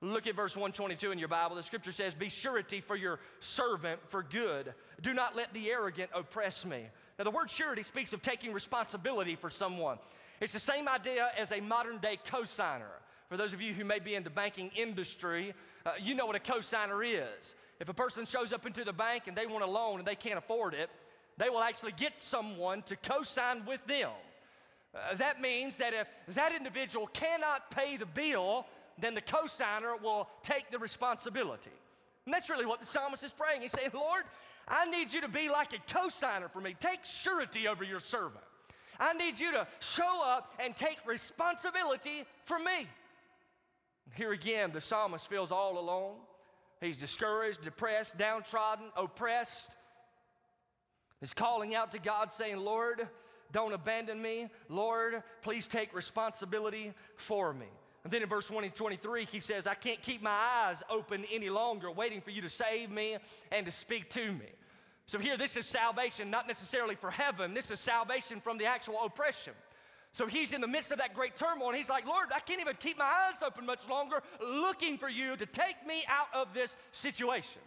Look 0.00 0.26
at 0.28 0.36
verse 0.36 0.56
122 0.56 1.10
in 1.10 1.18
your 1.18 1.28
Bible. 1.28 1.56
The 1.56 1.62
scripture 1.62 1.92
says, 1.92 2.14
Be 2.14 2.28
surety 2.28 2.80
for 2.80 2.94
your 2.94 3.18
servant 3.40 4.00
for 4.08 4.22
good. 4.22 4.74
Do 5.02 5.12
not 5.12 5.34
let 5.34 5.52
the 5.52 5.70
arrogant 5.70 6.10
oppress 6.14 6.64
me. 6.64 6.84
Now, 7.18 7.24
the 7.24 7.32
word 7.32 7.50
surety 7.50 7.82
speaks 7.82 8.12
of 8.12 8.22
taking 8.22 8.52
responsibility 8.52 9.34
for 9.34 9.50
someone. 9.50 9.98
It's 10.40 10.52
the 10.52 10.60
same 10.60 10.88
idea 10.88 11.30
as 11.36 11.50
a 11.50 11.60
modern 11.60 11.98
day 11.98 12.18
cosigner. 12.24 13.00
For 13.28 13.36
those 13.36 13.52
of 13.52 13.60
you 13.60 13.74
who 13.74 13.84
may 13.84 13.98
be 13.98 14.14
in 14.14 14.22
the 14.22 14.30
banking 14.30 14.70
industry, 14.76 15.52
uh, 15.88 15.92
you 16.00 16.14
know 16.14 16.26
what 16.26 16.36
a 16.36 16.40
cosigner 16.40 17.02
is. 17.04 17.54
If 17.80 17.88
a 17.88 17.94
person 17.94 18.26
shows 18.26 18.52
up 18.52 18.66
into 18.66 18.84
the 18.84 18.92
bank 18.92 19.24
and 19.26 19.36
they 19.36 19.46
want 19.46 19.64
a 19.64 19.66
loan 19.66 20.00
and 20.00 20.06
they 20.06 20.16
can't 20.16 20.38
afford 20.38 20.74
it, 20.74 20.90
they 21.36 21.48
will 21.48 21.62
actually 21.62 21.92
get 21.92 22.18
someone 22.20 22.82
to 22.82 22.96
co-sign 22.96 23.64
with 23.64 23.84
them. 23.86 24.10
Uh, 24.94 25.14
that 25.14 25.40
means 25.40 25.76
that 25.76 25.94
if 25.94 26.08
that 26.34 26.52
individual 26.54 27.06
cannot 27.08 27.70
pay 27.70 27.96
the 27.96 28.06
bill, 28.06 28.66
then 28.98 29.14
the 29.14 29.20
co-signer 29.20 29.96
will 29.96 30.28
take 30.42 30.70
the 30.70 30.78
responsibility. 30.78 31.70
And 32.24 32.34
that's 32.34 32.50
really 32.50 32.66
what 32.66 32.80
the 32.80 32.86
psalmist 32.86 33.24
is 33.24 33.32
praying. 33.32 33.62
He's 33.62 33.72
saying, 33.72 33.90
Lord, 33.94 34.24
I 34.66 34.90
need 34.90 35.12
you 35.12 35.20
to 35.22 35.28
be 35.28 35.48
like 35.48 35.72
a 35.72 35.92
co-signer 35.92 36.48
for 36.48 36.60
me. 36.60 36.74
Take 36.78 37.04
surety 37.04 37.68
over 37.68 37.84
your 37.84 38.00
servant. 38.00 38.44
I 39.00 39.12
need 39.12 39.38
you 39.38 39.52
to 39.52 39.66
show 39.78 40.22
up 40.24 40.52
and 40.58 40.76
take 40.76 40.98
responsibility 41.06 42.24
for 42.44 42.58
me. 42.58 42.88
Here 44.14 44.32
again, 44.32 44.72
the 44.72 44.80
psalmist 44.80 45.28
feels 45.28 45.52
all 45.52 45.78
alone. 45.78 46.16
He's 46.80 46.98
discouraged, 46.98 47.62
depressed, 47.62 48.16
downtrodden, 48.18 48.86
oppressed. 48.96 49.74
He's 51.20 51.34
calling 51.34 51.74
out 51.74 51.92
to 51.92 51.98
God, 51.98 52.30
saying, 52.30 52.58
Lord, 52.58 53.08
don't 53.52 53.72
abandon 53.72 54.20
me. 54.20 54.48
Lord, 54.68 55.22
please 55.42 55.66
take 55.66 55.94
responsibility 55.94 56.92
for 57.16 57.52
me. 57.52 57.66
And 58.04 58.12
then 58.12 58.22
in 58.22 58.28
verse 58.28 58.50
1 58.50 58.64
and 58.64 58.74
23, 58.74 59.24
he 59.24 59.40
says, 59.40 59.66
I 59.66 59.74
can't 59.74 60.00
keep 60.00 60.22
my 60.22 60.30
eyes 60.30 60.82
open 60.88 61.24
any 61.32 61.50
longer, 61.50 61.90
waiting 61.90 62.20
for 62.20 62.30
you 62.30 62.40
to 62.42 62.48
save 62.48 62.90
me 62.90 63.16
and 63.50 63.66
to 63.66 63.72
speak 63.72 64.08
to 64.10 64.32
me. 64.32 64.46
So 65.06 65.18
here, 65.18 65.36
this 65.36 65.56
is 65.56 65.66
salvation, 65.66 66.30
not 66.30 66.46
necessarily 66.46 66.94
for 66.94 67.10
heaven. 67.10 67.54
This 67.54 67.70
is 67.70 67.80
salvation 67.80 68.40
from 68.40 68.58
the 68.58 68.66
actual 68.66 68.98
oppression. 69.04 69.54
So 70.12 70.26
he's 70.26 70.52
in 70.52 70.60
the 70.60 70.68
midst 70.68 70.90
of 70.90 70.98
that 70.98 71.14
great 71.14 71.36
turmoil, 71.36 71.68
and 71.68 71.76
he's 71.76 71.90
like, 71.90 72.06
Lord, 72.06 72.28
I 72.34 72.40
can't 72.40 72.60
even 72.60 72.76
keep 72.80 72.98
my 72.98 73.04
eyes 73.04 73.42
open 73.42 73.66
much 73.66 73.88
longer, 73.88 74.22
looking 74.40 74.98
for 74.98 75.08
you 75.08 75.36
to 75.36 75.46
take 75.46 75.86
me 75.86 76.02
out 76.08 76.28
of 76.34 76.54
this 76.54 76.76
situation. 76.92 77.60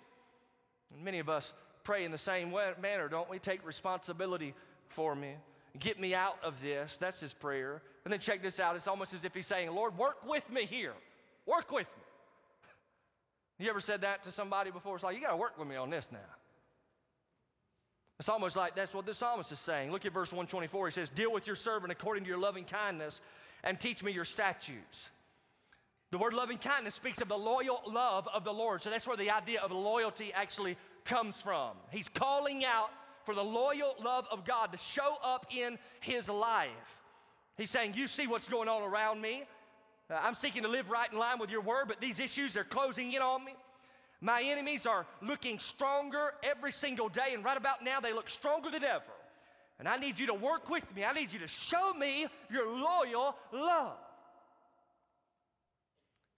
And 0.94 1.04
many 1.04 1.20
of 1.20 1.30
us 1.30 1.54
pray 1.84 2.04
in 2.04 2.12
the 2.12 2.18
same 2.18 2.52
way, 2.52 2.72
manner, 2.82 3.08
don't 3.08 3.30
we? 3.30 3.40
Take 3.40 3.66
responsibility 3.66 4.54
for 4.90 5.16
me. 5.16 5.36
Get 5.80 6.00
me 6.00 6.14
out 6.14 6.38
of 6.44 6.62
this. 6.62 6.98
That's 6.98 7.20
his 7.20 7.34
prayer. 7.34 7.82
And 8.04 8.12
then 8.12 8.20
check 8.20 8.42
this 8.42 8.60
out. 8.60 8.76
It's 8.76 8.88
almost 8.88 9.14
as 9.14 9.24
if 9.24 9.34
he's 9.34 9.48
saying, 9.48 9.72
Lord, 9.72 9.98
work 9.98 10.28
with 10.28 10.50
me 10.50 10.66
here. 10.66 10.94
Work 11.46 11.72
with 11.72 11.88
me. 11.88 12.04
You 13.64 13.70
ever 13.70 13.80
said 13.80 14.02
that 14.02 14.24
to 14.24 14.32
somebody 14.32 14.72
before? 14.72 14.96
It's 14.96 15.04
like, 15.04 15.16
you 15.16 15.22
got 15.22 15.32
to 15.32 15.38
work 15.38 15.60
with 15.60 15.68
me 15.68 15.76
on 15.76 15.92
this 15.92 16.10
now. 16.12 16.18
It's 18.22 18.30
almost 18.30 18.56
like 18.56 18.76
that's 18.76 18.94
what 18.94 19.08
the 19.08 19.16
psalmist 19.16 19.52
is 19.52 19.58
saying. 19.58 19.92
Look 19.92 20.06
at 20.06 20.14
verse 20.14 20.32
124. 20.32 20.90
He 20.90 20.92
says, 20.92 21.10
Deal 21.10 21.34
with 21.34 21.48
your 21.48 21.56
servant 21.56 21.92
according 21.92 22.24
to 22.24 22.30
your 22.30 22.38
loving 22.38 22.66
kindness 22.66 23.20
and 23.64 23.80
teach 23.80 24.04
me 24.04 24.12
your 24.12 24.26
statutes. 24.26 25.10
The 26.12 26.20
word 26.20 26.34
loving 26.34 26.60
kindness 26.60 26.94
speaks 26.94 27.20
of 27.20 27.30
the 27.30 27.38
loyal 27.38 27.82
love 27.88 28.28
of 28.32 28.44
the 28.44 28.54
Lord. 28.54 28.84
So 28.84 28.92
that's 28.92 29.08
where 29.08 29.18
the 29.18 29.32
idea 29.32 29.60
of 29.60 29.72
loyalty 29.72 30.32
actually 30.36 30.78
comes 31.04 31.42
from. 31.42 31.72
He's 31.90 32.10
calling 32.10 32.64
out 32.64 32.92
for 33.24 33.34
the 33.34 33.44
loyal 33.44 33.96
love 34.00 34.28
of 34.30 34.46
God 34.46 34.72
to 34.74 34.78
show 34.78 35.16
up 35.24 35.48
in 35.50 35.80
his 36.00 36.30
life. 36.30 36.70
He's 37.58 37.72
saying, 37.72 37.96
You 37.96 38.08
see 38.08 38.28
what's 38.28 38.48
going 38.48 38.70
on 38.70 38.84
around 38.84 39.20
me. 39.20 39.46
Uh, 40.12 40.20
I'm 40.22 40.36
seeking 40.36 40.62
to 40.62 40.70
live 40.70 40.92
right 40.92 41.12
in 41.12 41.18
line 41.18 41.40
with 41.40 41.50
your 41.50 41.62
word, 41.62 41.86
but 41.88 42.00
these 42.00 42.20
issues 42.20 42.56
are 42.56 42.66
closing 42.66 43.14
in 43.14 43.24
on 43.24 43.44
me. 43.44 43.54
My 44.22 44.44
enemies 44.44 44.86
are 44.86 45.08
looking 45.22 45.58
stronger 45.58 46.34
every 46.44 46.72
single 46.72 47.10
day, 47.10 47.34
and 47.34 47.44
right 47.44 47.58
about 47.58 47.84
now 47.84 48.00
they 48.00 48.14
look 48.14 48.30
stronger 48.30 48.70
than 48.70 48.84
ever. 48.84 49.04
And 49.80 49.88
I 49.88 49.98
need 49.98 50.20
you 50.20 50.28
to 50.28 50.36
work 50.36 50.70
with 50.70 50.86
me. 50.96 51.04
I 51.04 51.12
need 51.12 51.34
you 51.34 51.40
to 51.40 51.48
show 51.48 51.92
me 51.96 52.28
your 52.52 52.68
loyal 52.68 53.36
love. 53.52 53.98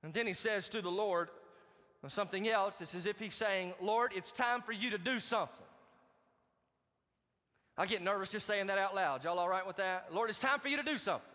And 0.01 0.13
then 0.13 0.27
he 0.27 0.33
says 0.33 0.69
to 0.69 0.81
the 0.81 0.89
Lord 0.89 1.27
something 2.07 2.47
else. 2.47 2.79
It's 2.79 2.95
as 2.95 3.05
if 3.05 3.19
he's 3.19 3.35
saying, 3.35 3.73
Lord, 3.81 4.13
it's 4.15 4.31
time 4.31 4.61
for 4.61 4.71
you 4.71 4.91
to 4.91 4.97
do 4.97 5.19
something. 5.19 5.65
I 7.77 7.85
get 7.85 8.01
nervous 8.01 8.29
just 8.29 8.45
saying 8.45 8.67
that 8.67 8.77
out 8.77 8.95
loud. 8.95 9.23
Y'all 9.23 9.39
all 9.39 9.49
right 9.49 9.65
with 9.65 9.77
that? 9.77 10.07
Lord, 10.13 10.29
it's 10.29 10.39
time 10.39 10.59
for 10.59 10.69
you 10.69 10.77
to 10.77 10.83
do 10.83 10.97
something. 10.97 11.27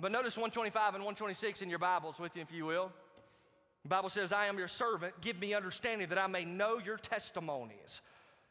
But 0.00 0.10
notice 0.10 0.36
125 0.36 0.94
and 0.94 1.04
126 1.04 1.62
in 1.62 1.68
your 1.68 1.78
Bibles 1.78 2.18
with 2.18 2.34
you, 2.34 2.42
if 2.42 2.52
you 2.52 2.64
will. 2.64 2.90
The 3.88 3.94
Bible 3.94 4.10
says, 4.10 4.34
I 4.34 4.48
am 4.48 4.58
your 4.58 4.68
servant. 4.68 5.18
Give 5.22 5.40
me 5.40 5.54
understanding 5.54 6.10
that 6.10 6.18
I 6.18 6.26
may 6.26 6.44
know 6.44 6.76
your 6.76 6.98
testimonies. 6.98 8.02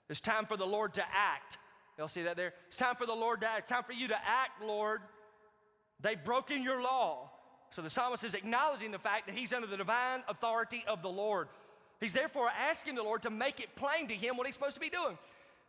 It's 0.09 0.19
time 0.19 0.47
for 0.47 0.57
the 0.57 0.65
Lord 0.65 0.95
to 0.95 1.03
act. 1.03 1.59
Y'all 1.95 2.07
see 2.07 2.23
that 2.23 2.37
there? 2.37 2.55
It's 2.69 2.77
time 2.77 2.95
for 2.95 3.05
the 3.05 3.13
Lord 3.13 3.41
to 3.41 3.47
act. 3.47 3.59
It's 3.59 3.69
time 3.69 3.83
for 3.83 3.93
you 3.93 4.07
to 4.07 4.15
act, 4.15 4.63
Lord. 4.65 4.99
They've 5.99 6.23
broken 6.23 6.63
your 6.63 6.81
law. 6.81 7.29
So 7.69 7.83
the 7.83 7.89
psalmist 7.91 8.23
is 8.23 8.33
acknowledging 8.33 8.89
the 8.89 8.97
fact 8.97 9.27
that 9.27 9.35
he's 9.35 9.53
under 9.53 9.67
the 9.67 9.77
divine 9.77 10.23
authority 10.27 10.83
of 10.87 11.03
the 11.03 11.09
Lord. 11.09 11.49
He's 11.99 12.13
therefore 12.13 12.49
asking 12.49 12.95
the 12.95 13.03
Lord 13.03 13.21
to 13.21 13.29
make 13.29 13.59
it 13.59 13.75
plain 13.75 14.07
to 14.07 14.15
him 14.15 14.37
what 14.37 14.47
he's 14.47 14.55
supposed 14.55 14.73
to 14.73 14.81
be 14.81 14.89
doing. 14.89 15.19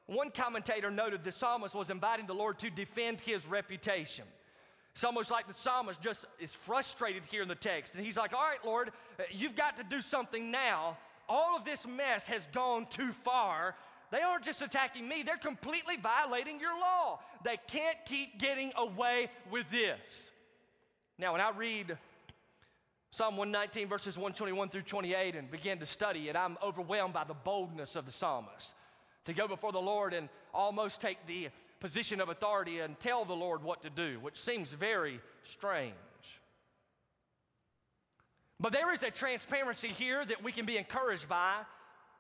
One 0.06 0.30
commentator 0.30 0.90
noted 0.90 1.25
the 1.25 1.32
psalmist 1.32 1.75
was 1.75 1.90
inviting 1.90 2.26
the 2.26 2.32
Lord 2.32 2.58
to 2.60 2.70
defend 2.70 3.20
his 3.20 3.46
reputation. 3.46 4.25
It's 4.98 5.04
almost 5.04 5.30
like 5.30 5.46
the 5.46 5.54
psalmist 5.54 6.00
just 6.00 6.24
is 6.40 6.52
frustrated 6.52 7.22
here 7.30 7.40
in 7.40 7.46
the 7.46 7.54
text. 7.54 7.94
And 7.94 8.04
he's 8.04 8.16
like, 8.16 8.32
All 8.32 8.40
right, 8.40 8.58
Lord, 8.64 8.90
uh, 9.20 9.22
you've 9.30 9.54
got 9.54 9.76
to 9.76 9.84
do 9.84 10.00
something 10.00 10.50
now. 10.50 10.96
All 11.28 11.56
of 11.56 11.64
this 11.64 11.86
mess 11.86 12.26
has 12.26 12.48
gone 12.52 12.84
too 12.90 13.12
far. 13.12 13.76
They 14.10 14.22
aren't 14.22 14.42
just 14.42 14.60
attacking 14.60 15.06
me, 15.06 15.22
they're 15.22 15.36
completely 15.36 15.98
violating 15.98 16.58
your 16.58 16.76
law. 16.80 17.20
They 17.44 17.58
can't 17.68 17.96
keep 18.06 18.40
getting 18.40 18.72
away 18.76 19.30
with 19.52 19.70
this. 19.70 20.32
Now, 21.16 21.30
when 21.30 21.42
I 21.42 21.52
read 21.56 21.96
Psalm 23.12 23.36
119, 23.36 23.88
verses 23.88 24.16
121 24.16 24.68
through 24.68 24.82
28, 24.82 25.36
and 25.36 25.48
begin 25.48 25.78
to 25.78 25.86
study 25.86 26.28
it, 26.28 26.34
I'm 26.34 26.58
overwhelmed 26.60 27.14
by 27.14 27.22
the 27.22 27.34
boldness 27.34 27.94
of 27.94 28.04
the 28.04 28.10
psalmist 28.10 28.74
to 29.26 29.32
go 29.32 29.46
before 29.46 29.70
the 29.70 29.80
Lord 29.80 30.12
and 30.12 30.28
almost 30.52 31.00
take 31.00 31.24
the 31.28 31.50
position 31.80 32.20
of 32.20 32.28
authority 32.28 32.80
and 32.80 32.99
tell 33.00 33.25
the 33.25 33.35
Lord 33.35 33.62
what 33.62 33.82
to 33.82 33.90
do, 33.90 34.18
which 34.20 34.40
seems 34.40 34.73
very 34.73 35.20
strange. 35.44 35.94
But 38.61 38.73
there 38.73 38.92
is 38.92 39.02
a 39.02 39.11
transparency 39.11 39.88
here 39.88 40.25
that 40.25 40.42
we 40.42 40.50
can 40.50 40.66
be 40.66 40.76
encouraged 40.76 41.28
by 41.28 41.58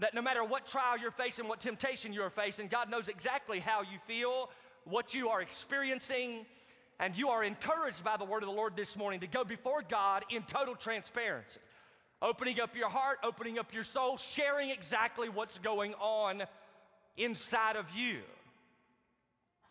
that 0.00 0.14
no 0.14 0.22
matter 0.22 0.44
what 0.44 0.66
trial 0.66 0.96
you're 0.96 1.10
facing, 1.10 1.48
what 1.48 1.60
temptation 1.60 2.12
you're 2.12 2.30
facing, 2.30 2.68
God 2.68 2.88
knows 2.88 3.08
exactly 3.08 3.58
how 3.58 3.82
you 3.82 3.98
feel, 4.06 4.50
what 4.84 5.12
you 5.12 5.28
are 5.28 5.40
experiencing, 5.40 6.46
and 7.00 7.16
you 7.16 7.28
are 7.28 7.42
encouraged 7.42 8.04
by 8.04 8.16
the 8.16 8.24
word 8.24 8.44
of 8.44 8.48
the 8.48 8.54
Lord 8.54 8.76
this 8.76 8.96
morning 8.96 9.18
to 9.20 9.26
go 9.26 9.42
before 9.42 9.82
God 9.88 10.24
in 10.30 10.42
total 10.42 10.76
transparency, 10.76 11.58
opening 12.22 12.60
up 12.60 12.76
your 12.76 12.88
heart, 12.88 13.18
opening 13.24 13.58
up 13.58 13.74
your 13.74 13.82
soul, 13.82 14.16
sharing 14.16 14.70
exactly 14.70 15.28
what's 15.28 15.58
going 15.58 15.94
on 15.94 16.44
inside 17.16 17.74
of 17.74 17.86
you. 17.90 18.20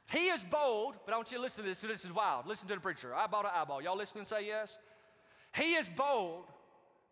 He 0.10 0.28
is 0.28 0.44
bold, 0.44 0.96
but 1.06 1.14
I 1.14 1.18
want 1.18 1.32
you 1.32 1.38
to 1.38 1.44
listen 1.44 1.64
to 1.64 1.70
this. 1.70 1.80
So 1.80 1.88
this 1.88 2.06
is 2.06 2.14
wild. 2.14 2.48
Listen 2.48 2.68
to 2.70 2.76
the 2.76 2.80
preacher, 2.80 3.14
eyeball 3.14 3.44
to 3.44 3.56
eyeball. 3.56 3.82
Y'all 3.82 3.98
listen 3.98 4.20
and 4.20 4.28
say 4.28 4.46
yes? 4.46 4.78
He 5.54 5.74
is 5.74 5.90
bold, 5.90 6.46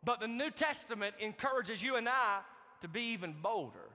but 0.03 0.19
the 0.19 0.27
New 0.27 0.49
Testament 0.49 1.15
encourages 1.19 1.83
you 1.83 1.97
and 1.97 2.07
I 2.07 2.39
to 2.81 2.87
be 2.87 3.13
even 3.13 3.33
bolder. 3.41 3.89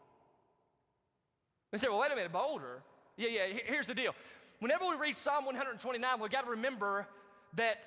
They 1.71 1.79
say, 1.79 1.89
well, 1.89 2.01
wait 2.01 2.13
a 2.13 2.17
minute, 2.17 2.33
bolder? 2.33 2.83
Yeah, 3.17 3.29
yeah, 3.29 3.59
here's 3.65 3.87
the 3.87 3.95
deal. 3.95 4.15
Whenever 4.59 4.87
we 4.87 4.97
read 4.97 5.17
Psalm 5.17 5.47
129, 5.47 6.21
we've 6.21 6.31
got 6.31 6.45
to 6.45 6.51
remember 6.51 7.07
that 7.55 7.79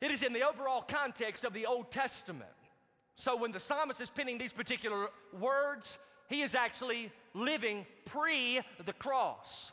it 0.00 0.10
is 0.10 0.22
in 0.22 0.32
the 0.32 0.46
overall 0.46 0.82
context 0.82 1.44
of 1.44 1.54
the 1.54 1.66
Old 1.66 1.90
Testament. 1.90 2.50
So 3.16 3.36
when 3.36 3.52
the 3.52 3.60
psalmist 3.60 4.00
is 4.00 4.10
penning 4.10 4.38
these 4.38 4.52
particular 4.52 5.08
words, 5.32 5.98
he 6.28 6.42
is 6.42 6.54
actually 6.54 7.10
living 7.34 7.86
pre 8.04 8.60
the 8.84 8.92
cross. 8.92 9.72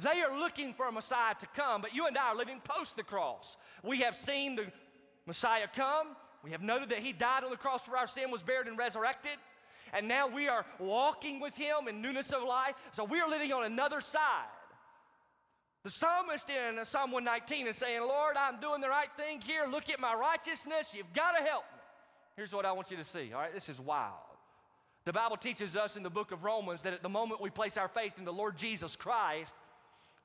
They 0.00 0.22
are 0.22 0.38
looking 0.38 0.72
for 0.74 0.86
a 0.86 0.92
Messiah 0.92 1.34
to 1.40 1.46
come, 1.48 1.82
but 1.82 1.94
you 1.94 2.06
and 2.06 2.16
I 2.16 2.28
are 2.28 2.36
living 2.36 2.60
post 2.62 2.96
the 2.96 3.02
cross. 3.02 3.56
We 3.82 3.98
have 3.98 4.16
seen 4.16 4.56
the 4.56 4.66
Messiah 5.26 5.66
come. 5.74 6.08
We 6.42 6.52
have 6.52 6.62
noted 6.62 6.88
that 6.90 6.98
he 6.98 7.12
died 7.12 7.44
on 7.44 7.50
the 7.50 7.56
cross 7.56 7.84
for 7.84 7.96
our 7.96 8.06
sin, 8.06 8.30
was 8.30 8.42
buried, 8.42 8.66
and 8.66 8.78
resurrected. 8.78 9.32
and 9.92 10.08
now 10.08 10.28
we 10.28 10.48
are 10.48 10.64
walking 10.78 11.40
with 11.40 11.56
Him 11.56 11.88
in 11.88 12.00
newness 12.00 12.32
of 12.32 12.42
life. 12.42 12.74
So 12.92 13.04
we 13.04 13.20
are 13.20 13.28
living 13.28 13.52
on 13.52 13.64
another 13.64 14.00
side. 14.00 14.46
The 15.82 15.90
psalmist 15.90 16.48
in 16.50 16.84
Psalm 16.84 17.10
119 17.10 17.66
is 17.66 17.76
saying, 17.76 18.02
Lord, 18.02 18.36
I'm 18.36 18.60
doing 18.60 18.80
the 18.80 18.88
right 18.88 19.08
thing 19.16 19.40
here. 19.40 19.66
Look 19.70 19.88
at 19.88 19.98
my 19.98 20.14
righteousness. 20.14 20.94
You've 20.94 21.12
got 21.14 21.32
to 21.36 21.42
help 21.42 21.64
me. 21.72 21.80
Here's 22.36 22.52
what 22.52 22.66
I 22.66 22.72
want 22.72 22.90
you 22.90 22.98
to 22.98 23.04
see, 23.04 23.32
all 23.32 23.40
right? 23.40 23.52
This 23.52 23.68
is 23.68 23.80
wild. 23.80 24.12
The 25.06 25.12
Bible 25.12 25.38
teaches 25.38 25.76
us 25.76 25.96
in 25.96 26.02
the 26.02 26.10
book 26.10 26.32
of 26.32 26.44
Romans 26.44 26.82
that 26.82 26.92
at 26.92 27.02
the 27.02 27.08
moment 27.08 27.40
we 27.40 27.48
place 27.48 27.78
our 27.78 27.88
faith 27.88 28.18
in 28.18 28.26
the 28.26 28.32
Lord 28.32 28.58
Jesus 28.58 28.94
Christ, 28.94 29.54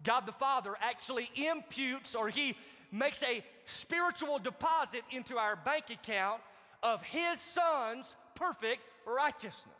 God 0.03 0.25
the 0.25 0.31
Father 0.33 0.75
actually 0.81 1.29
imputes 1.35 2.15
or 2.15 2.29
He 2.29 2.55
makes 2.91 3.21
a 3.23 3.43
spiritual 3.65 4.39
deposit 4.39 5.03
into 5.11 5.37
our 5.37 5.55
bank 5.55 5.85
account 5.89 6.41
of 6.83 7.01
His 7.03 7.39
Son's 7.39 8.15
perfect 8.35 8.81
righteousness. 9.05 9.73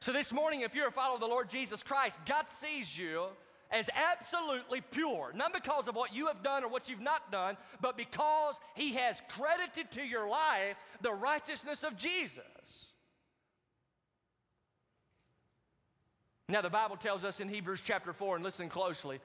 So, 0.00 0.12
this 0.12 0.32
morning, 0.32 0.62
if 0.62 0.74
you're 0.74 0.88
a 0.88 0.92
follower 0.92 1.14
of 1.14 1.20
the 1.20 1.26
Lord 1.26 1.50
Jesus 1.50 1.82
Christ, 1.82 2.18
God 2.26 2.48
sees 2.48 2.96
you 2.96 3.26
as 3.70 3.90
absolutely 3.94 4.80
pure, 4.80 5.32
not 5.34 5.52
because 5.52 5.88
of 5.88 5.94
what 5.94 6.14
you 6.14 6.26
have 6.26 6.42
done 6.42 6.64
or 6.64 6.68
what 6.68 6.88
you've 6.88 7.00
not 7.00 7.30
done, 7.30 7.56
but 7.80 7.96
because 7.96 8.58
He 8.74 8.94
has 8.94 9.20
credited 9.28 9.90
to 9.92 10.02
your 10.02 10.28
life 10.28 10.76
the 11.02 11.12
righteousness 11.12 11.84
of 11.84 11.96
Jesus. 11.96 12.42
Now, 16.50 16.62
the 16.62 16.70
Bible 16.70 16.96
tells 16.96 17.24
us 17.24 17.38
in 17.38 17.48
Hebrews 17.48 17.80
chapter 17.80 18.12
4, 18.12 18.36
and 18.36 18.44
listen 18.44 18.68
closely, 18.68 19.20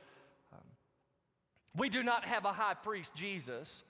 um, 0.53 0.60
we 1.75 1.89
do 1.89 2.03
not 2.03 2.24
have 2.24 2.46
a 2.46 2.53
high 2.53 2.75
priest, 2.75 3.15
Jesus, 3.15 3.84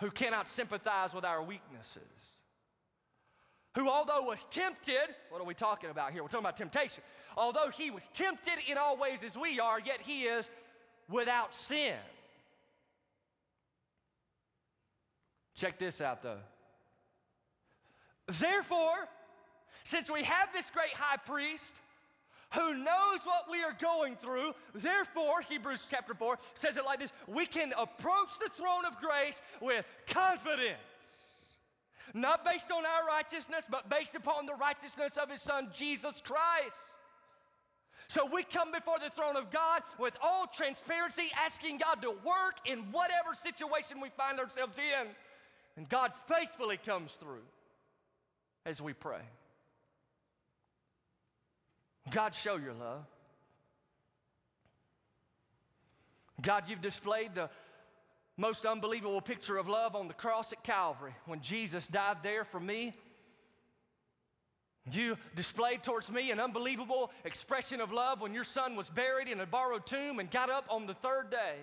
who 0.00 0.10
cannot 0.10 0.48
sympathize 0.48 1.12
with 1.12 1.26
our 1.26 1.42
weaknesses. 1.42 2.02
Who, 3.76 3.90
although 3.90 4.22
was 4.22 4.46
tempted, 4.50 5.14
what 5.28 5.42
are 5.42 5.44
we 5.44 5.52
talking 5.52 5.90
about 5.90 6.12
here? 6.12 6.22
We're 6.22 6.28
talking 6.28 6.46
about 6.46 6.56
temptation. 6.56 7.04
Although 7.36 7.68
he 7.68 7.90
was 7.90 8.08
tempted 8.14 8.54
in 8.66 8.78
all 8.78 8.96
ways 8.96 9.22
as 9.22 9.36
we 9.36 9.60
are, 9.60 9.78
yet 9.78 10.00
he 10.00 10.22
is 10.22 10.48
without 11.10 11.54
sin. 11.54 11.94
Check 15.54 15.78
this 15.78 16.00
out 16.00 16.22
though. 16.22 16.38
Therefore, 18.26 19.08
since 19.84 20.10
we 20.10 20.24
have 20.24 20.52
this 20.52 20.70
great 20.70 20.92
high 20.94 21.18
priest, 21.18 21.74
who 22.52 22.74
knows 22.74 23.20
what 23.24 23.44
we 23.50 23.62
are 23.62 23.76
going 23.80 24.16
through. 24.16 24.52
Therefore, 24.74 25.40
Hebrews 25.48 25.86
chapter 25.88 26.14
4 26.14 26.38
says 26.54 26.76
it 26.76 26.84
like 26.84 27.00
this 27.00 27.12
we 27.26 27.46
can 27.46 27.72
approach 27.78 28.38
the 28.40 28.50
throne 28.56 28.84
of 28.84 29.00
grace 29.00 29.40
with 29.60 29.84
confidence. 30.06 30.78
Not 32.12 32.44
based 32.44 32.72
on 32.72 32.84
our 32.84 33.06
righteousness, 33.06 33.66
but 33.70 33.88
based 33.88 34.16
upon 34.16 34.46
the 34.46 34.54
righteousness 34.54 35.16
of 35.16 35.30
His 35.30 35.40
Son, 35.40 35.68
Jesus 35.72 36.20
Christ. 36.24 36.76
So 38.08 38.26
we 38.26 38.42
come 38.42 38.72
before 38.72 38.98
the 38.98 39.10
throne 39.10 39.36
of 39.36 39.52
God 39.52 39.82
with 39.96 40.18
all 40.20 40.48
transparency, 40.48 41.30
asking 41.38 41.78
God 41.78 42.02
to 42.02 42.10
work 42.10 42.56
in 42.66 42.80
whatever 42.90 43.34
situation 43.40 44.00
we 44.00 44.08
find 44.16 44.40
ourselves 44.40 44.78
in. 44.78 45.06
And 45.76 45.88
God 45.88 46.10
faithfully 46.26 46.76
comes 46.76 47.12
through 47.12 47.44
as 48.66 48.82
we 48.82 48.92
pray. 48.92 49.20
God, 52.10 52.34
show 52.34 52.56
your 52.56 52.74
love. 52.74 53.04
God, 56.42 56.64
you've 56.68 56.80
displayed 56.80 57.34
the 57.34 57.50
most 58.36 58.64
unbelievable 58.64 59.20
picture 59.20 59.58
of 59.58 59.68
love 59.68 59.94
on 59.94 60.08
the 60.08 60.14
cross 60.14 60.52
at 60.52 60.64
Calvary 60.64 61.14
when 61.26 61.40
Jesus 61.40 61.86
died 61.86 62.18
there 62.22 62.44
for 62.44 62.58
me. 62.58 62.94
You 64.90 65.18
displayed 65.36 65.84
towards 65.84 66.10
me 66.10 66.30
an 66.30 66.40
unbelievable 66.40 67.12
expression 67.24 67.80
of 67.80 67.92
love 67.92 68.20
when 68.22 68.32
your 68.32 68.44
son 68.44 68.76
was 68.76 68.88
buried 68.88 69.28
in 69.28 69.40
a 69.40 69.46
borrowed 69.46 69.86
tomb 69.86 70.18
and 70.18 70.30
got 70.30 70.48
up 70.48 70.64
on 70.70 70.86
the 70.86 70.94
third 70.94 71.30
day. 71.30 71.56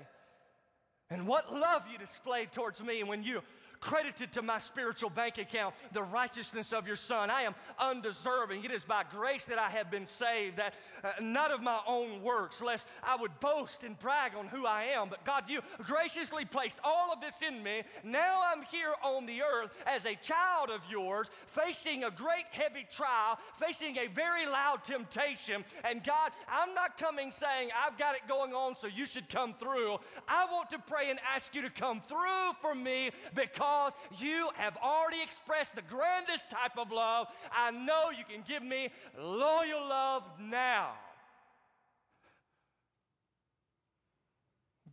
And 1.10 1.28
what 1.28 1.54
love 1.54 1.84
you 1.92 1.98
displayed 1.98 2.52
towards 2.52 2.84
me 2.84 3.04
when 3.04 3.24
you 3.24 3.42
credited 3.80 4.32
to 4.34 4.42
my 4.42 4.58
spiritual 4.58 5.10
bank 5.10 5.38
account 5.38 5.76
the 5.92 6.04
righteousness 6.04 6.74
of 6.74 6.88
your 6.88 6.96
Son. 6.96 7.30
I 7.30 7.44
am 7.44 7.56
undeserving. 7.80 8.64
It 8.64 8.72
is 8.72 8.84
by 8.84 9.04
grace 9.10 9.46
that 9.46 9.60
I 9.60 9.70
have 9.70 9.92
been 9.92 10.08
saved, 10.08 10.58
that 10.58 10.74
uh, 11.04 11.12
not 11.22 11.52
of 11.52 11.62
my 11.62 11.80
own 11.88 12.22
works, 12.22 12.62
lest 12.62 12.88
I 13.04 13.16
would 13.16 13.40
boast 13.40 13.84
and 13.84 13.98
brag 14.00 14.34
on 14.36 14.48
who 14.48 14.66
I 14.66 14.84
am. 14.96 15.10
But 15.10 15.26
God, 15.26 15.46
you 15.48 15.62
graciously 15.80 16.46
placed 16.46 16.80
all 16.84 17.12
of 17.14 17.22
this 17.22 17.42
in 17.42 17.62
me. 17.64 17.84
Now 18.04 18.42
I'm 18.44 18.64
here 18.64 18.94
on 19.04 19.26
the 19.26 19.42
earth 19.42 19.72
as 19.86 20.06
a 20.06 20.16
child 20.16 20.70
of 20.70 20.82
yours, 20.90 21.30
facing 21.48 22.04
a 22.04 22.12
great 22.12 22.46
heavy 22.52 22.86
trial, 22.92 23.38
facing 23.58 23.98
a 23.98 24.08
very 24.08 24.46
loud 24.46 24.84
temptation. 24.84 25.64
And 25.84 26.04
God, 26.04 26.32
I'm 26.50 26.74
not 26.74 26.98
coming 26.98 27.32
saying, 27.32 27.70
I've 27.86 27.98
got 27.98 28.16
it 28.16 28.22
going 28.28 28.54
on, 28.54 28.76
so 28.76 28.88
you 28.88 29.06
should 29.06 29.30
come 29.30 29.54
through. 29.54 29.98
I 30.28 30.46
want 30.52 30.70
to 30.72 30.80
pray 30.80 31.10
and 31.10 31.20
ask 31.34 31.54
you 31.54 31.62
to 31.62 31.70
come 31.70 32.02
through 32.02 32.54
for 32.62 32.74
me 32.74 33.12
because 33.36 33.67
because 33.68 33.94
you 34.22 34.50
have 34.56 34.78
already 34.78 35.22
expressed 35.22 35.76
the 35.76 35.82
grandest 35.84 36.50
type 36.50 36.78
of 36.78 36.92
love. 36.92 37.28
I 37.56 37.72
know 37.72 38.10
you 38.18 38.24
can 38.30 38.44
give 38.48 38.64
me 38.64 38.90
loyal 39.20 39.82
love 39.82 40.24
now. 40.40 40.92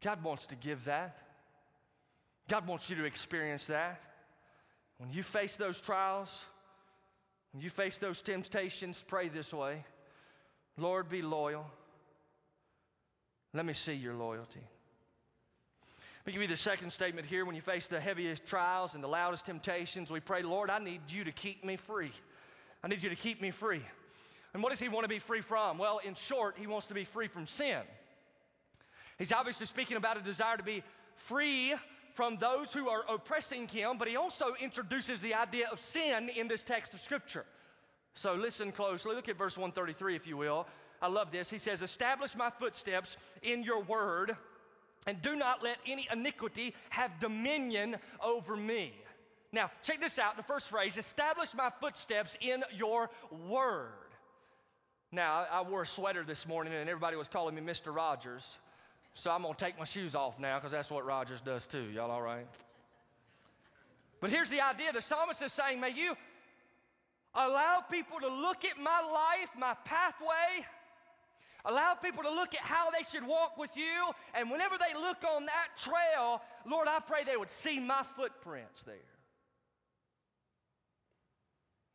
God 0.02 0.22
wants 0.22 0.46
to 0.46 0.56
give 0.56 0.84
that. 0.84 1.16
God 2.48 2.66
wants 2.66 2.90
you 2.90 2.96
to 2.96 3.04
experience 3.04 3.66
that. 3.66 4.00
When 4.98 5.10
you 5.10 5.22
face 5.22 5.56
those 5.56 5.80
trials, 5.80 6.44
when 7.52 7.62
you 7.62 7.70
face 7.70 7.98
those 7.98 8.20
temptations, 8.20 9.02
pray 9.06 9.28
this 9.28 9.52
way 9.52 9.84
Lord, 10.76 11.08
be 11.08 11.22
loyal. 11.22 11.66
Let 13.54 13.64
me 13.64 13.72
see 13.72 13.94
your 13.94 14.14
loyalty. 14.14 14.60
Me 16.26 16.32
give 16.32 16.40
you 16.40 16.48
the 16.48 16.56
second 16.56 16.90
statement 16.90 17.26
here. 17.26 17.44
When 17.44 17.54
you 17.54 17.60
face 17.60 17.86
the 17.86 18.00
heaviest 18.00 18.46
trials 18.46 18.94
and 18.94 19.04
the 19.04 19.08
loudest 19.08 19.44
temptations, 19.44 20.10
we 20.10 20.20
pray, 20.20 20.42
Lord, 20.42 20.70
I 20.70 20.78
need 20.78 21.02
you 21.08 21.24
to 21.24 21.32
keep 21.32 21.64
me 21.64 21.76
free. 21.76 22.12
I 22.82 22.88
need 22.88 23.02
you 23.02 23.10
to 23.10 23.16
keep 23.16 23.42
me 23.42 23.50
free. 23.50 23.82
And 24.54 24.62
what 24.62 24.70
does 24.70 24.80
he 24.80 24.88
want 24.88 25.04
to 25.04 25.08
be 25.08 25.18
free 25.18 25.42
from? 25.42 25.76
Well, 25.76 25.98
in 25.98 26.14
short, 26.14 26.56
he 26.58 26.66
wants 26.66 26.86
to 26.86 26.94
be 26.94 27.04
free 27.04 27.28
from 27.28 27.46
sin. 27.46 27.80
He's 29.18 29.32
obviously 29.32 29.66
speaking 29.66 29.96
about 29.96 30.16
a 30.16 30.20
desire 30.20 30.56
to 30.56 30.62
be 30.62 30.82
free 31.16 31.74
from 32.14 32.38
those 32.38 32.72
who 32.72 32.88
are 32.88 33.04
oppressing 33.08 33.68
him, 33.68 33.98
but 33.98 34.08
he 34.08 34.16
also 34.16 34.54
introduces 34.60 35.20
the 35.20 35.34
idea 35.34 35.68
of 35.70 35.80
sin 35.80 36.30
in 36.30 36.48
this 36.48 36.64
text 36.64 36.94
of 36.94 37.00
Scripture. 37.00 37.44
So 38.14 38.34
listen 38.34 38.72
closely. 38.72 39.14
Look 39.14 39.28
at 39.28 39.36
verse 39.36 39.58
133, 39.58 40.16
if 40.16 40.26
you 40.26 40.36
will. 40.36 40.68
I 41.02 41.08
love 41.08 41.32
this. 41.32 41.50
He 41.50 41.58
says, 41.58 41.82
Establish 41.82 42.36
my 42.36 42.48
footsteps 42.48 43.16
in 43.42 43.62
your 43.62 43.82
word 43.82 44.36
and 45.06 45.20
do 45.22 45.36
not 45.36 45.62
let 45.62 45.78
any 45.86 46.08
iniquity 46.12 46.74
have 46.90 47.18
dominion 47.20 47.96
over 48.22 48.56
me. 48.56 48.92
Now, 49.52 49.70
check 49.82 50.00
this 50.00 50.18
out 50.18 50.36
the 50.36 50.42
first 50.42 50.68
phrase 50.68 50.96
establish 50.96 51.54
my 51.54 51.70
footsteps 51.80 52.36
in 52.40 52.64
your 52.74 53.10
word. 53.48 53.92
Now, 55.12 55.46
I 55.50 55.62
wore 55.62 55.82
a 55.82 55.86
sweater 55.86 56.24
this 56.24 56.46
morning 56.46 56.72
and 56.72 56.90
everybody 56.90 57.16
was 57.16 57.28
calling 57.28 57.54
me 57.54 57.62
Mr. 57.62 57.94
Rogers. 57.94 58.58
So 59.14 59.30
I'm 59.30 59.42
to 59.44 59.54
take 59.54 59.78
my 59.78 59.84
shoes 59.84 60.16
off 60.16 60.40
now 60.40 60.58
because 60.58 60.72
that's 60.72 60.90
what 60.90 61.06
Rogers 61.06 61.40
does 61.40 61.68
too. 61.68 61.84
Y'all 61.94 62.10
all 62.10 62.22
right? 62.22 62.48
But 64.20 64.30
here's 64.30 64.50
the 64.50 64.60
idea 64.60 64.92
the 64.92 65.00
psalmist 65.00 65.40
is 65.42 65.52
saying, 65.52 65.80
May 65.80 65.90
you 65.90 66.16
allow 67.34 67.84
people 67.88 68.18
to 68.20 68.28
look 68.28 68.64
at 68.64 68.76
my 68.78 69.00
life, 69.00 69.50
my 69.56 69.74
pathway, 69.84 70.66
Allow 71.64 71.94
people 71.94 72.22
to 72.24 72.30
look 72.30 72.54
at 72.54 72.60
how 72.60 72.90
they 72.90 73.02
should 73.10 73.26
walk 73.26 73.56
with 73.56 73.74
you. 73.76 74.10
And 74.34 74.50
whenever 74.50 74.76
they 74.78 74.98
look 74.98 75.24
on 75.24 75.46
that 75.46 75.68
trail, 75.78 76.42
Lord, 76.66 76.88
I 76.88 77.00
pray 77.00 77.24
they 77.24 77.36
would 77.36 77.50
see 77.50 77.80
my 77.80 78.02
footprints 78.16 78.82
there. 78.82 78.96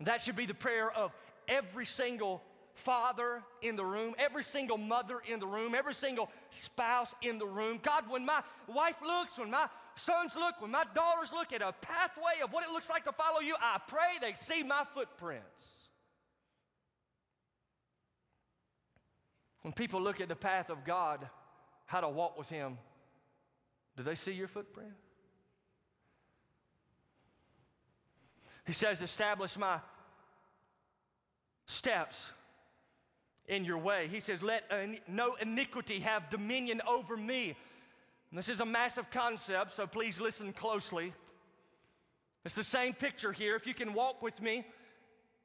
that 0.01 0.21
should 0.21 0.35
be 0.35 0.45
the 0.45 0.53
prayer 0.53 0.89
of 0.89 1.11
every 1.47 1.85
single 1.85 2.41
father 2.73 3.43
in 3.61 3.75
the 3.75 3.83
room, 3.83 4.15
every 4.17 4.43
single 4.43 4.77
mother 4.77 5.21
in 5.29 5.39
the 5.39 5.45
room, 5.45 5.75
every 5.75 5.93
single 5.93 6.29
spouse 6.49 7.13
in 7.21 7.37
the 7.37 7.45
room. 7.45 7.79
God, 7.83 8.09
when 8.09 8.25
my 8.25 8.41
wife 8.67 8.95
looks, 9.05 9.37
when 9.37 9.51
my 9.51 9.67
sons 9.95 10.35
look, 10.35 10.61
when 10.61 10.71
my 10.71 10.85
daughters 10.95 11.33
look 11.33 11.51
at 11.51 11.61
a 11.61 11.73
pathway 11.81 12.41
of 12.43 12.53
what 12.53 12.63
it 12.63 12.71
looks 12.71 12.89
like 12.89 13.03
to 13.03 13.11
follow 13.11 13.41
you, 13.41 13.55
I 13.61 13.79
pray 13.87 14.17
they 14.21 14.33
see 14.33 14.63
my 14.63 14.83
footprints. 14.93 15.78
When 19.61 19.73
people 19.73 20.01
look 20.01 20.21
at 20.21 20.29
the 20.29 20.35
path 20.35 20.69
of 20.69 20.85
God, 20.85 21.27
how 21.85 22.01
to 22.01 22.09
walk 22.09 22.37
with 22.37 22.49
Him, 22.49 22.77
do 23.97 24.03
they 24.03 24.15
see 24.15 24.31
your 24.31 24.47
footprint? 24.47 24.93
He 28.65 28.73
says, 28.73 29.01
Establish 29.01 29.57
my 29.57 29.79
steps 31.65 32.31
in 33.47 33.65
your 33.65 33.77
way. 33.79 34.07
He 34.07 34.19
says, 34.19 34.41
Let 34.41 34.71
no 35.07 35.35
iniquity 35.35 35.99
have 35.99 36.29
dominion 36.29 36.81
over 36.87 37.17
me. 37.17 37.57
And 38.29 38.37
this 38.37 38.47
is 38.47 38.61
a 38.61 38.65
massive 38.65 39.09
concept, 39.09 39.71
so 39.71 39.87
please 39.87 40.21
listen 40.21 40.53
closely. 40.53 41.13
It's 42.45 42.55
the 42.55 42.63
same 42.63 42.93
picture 42.93 43.31
here. 43.31 43.55
If 43.55 43.67
you 43.67 43.73
can 43.73 43.93
walk 43.93 44.21
with 44.21 44.39
me, 44.41 44.65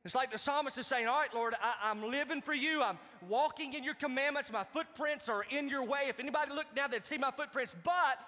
It's 0.05 0.14
like 0.14 0.31
the 0.31 0.38
psalmist 0.38 0.77
is 0.77 0.87
saying, 0.87 1.07
All 1.07 1.19
right, 1.19 1.35
Lord, 1.35 1.55
I, 1.62 1.90
am 1.90 2.11
living 2.11 2.43
for 2.43 2.53
you. 2.53 2.83
I'm 2.83 2.99
walking 3.29 3.73
in 3.73 3.83
your 3.83 3.95
commandments. 3.95 4.53
My 4.53 4.64
footprints 4.64 5.29
are 5.31 5.45
in 5.51 5.69
your 5.69 5.83
way. 5.83 6.03
If 6.09 6.21
anybody 6.21 6.53
looked 6.53 6.77
now, 6.77 6.88
they'd 6.88 7.05
see 7.05 7.17
my 7.17 7.31
footprints. 7.31 7.75
But 7.83 8.19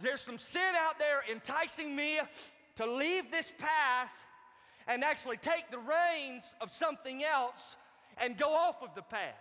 there's 0.00 0.20
some 0.20 0.38
sin 0.38 0.74
out 0.76 0.98
there 0.98 1.22
enticing 1.30 1.96
me 1.96 2.20
to 2.76 2.86
leave 2.86 3.30
this 3.32 3.52
path 3.58 4.12
and 4.86 5.02
actually 5.02 5.38
take 5.38 5.70
the 5.70 5.78
reins 5.78 6.54
of 6.60 6.72
something 6.72 7.24
else 7.24 7.76
and 8.18 8.36
go 8.38 8.52
off 8.52 8.82
of 8.82 8.94
the 8.94 9.02
path. 9.02 9.34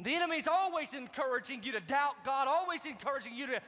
The 0.00 0.14
enemy's 0.14 0.48
always 0.48 0.94
encouraging 0.94 1.62
you 1.62 1.72
to 1.72 1.80
doubt 1.80 2.24
God, 2.24 2.48
always 2.48 2.86
encouraging 2.86 3.34
you 3.34 3.46
to 3.48 3.60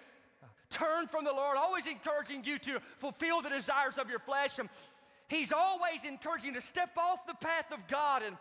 turn 0.71 1.07
from 1.07 1.25
the 1.25 1.33
Lord, 1.33 1.57
always 1.57 1.87
encouraging 1.87 2.45
you 2.45 2.59
to 2.61 2.81
fulfill 2.99 3.43
the 3.43 3.51
desires 3.51 3.99
of 3.99 4.11
your 4.11 4.19
flesh. 4.19 4.59
And 4.59 4.69
He's 5.29 5.53
always 5.53 6.05
encouraging 6.05 6.55
you 6.55 6.61
to 6.61 6.67
step 6.67 6.91
off 6.99 7.27
the 7.27 7.35
path 7.35 7.73
of 7.73 7.87
God. 7.89 8.23
And 8.23 8.37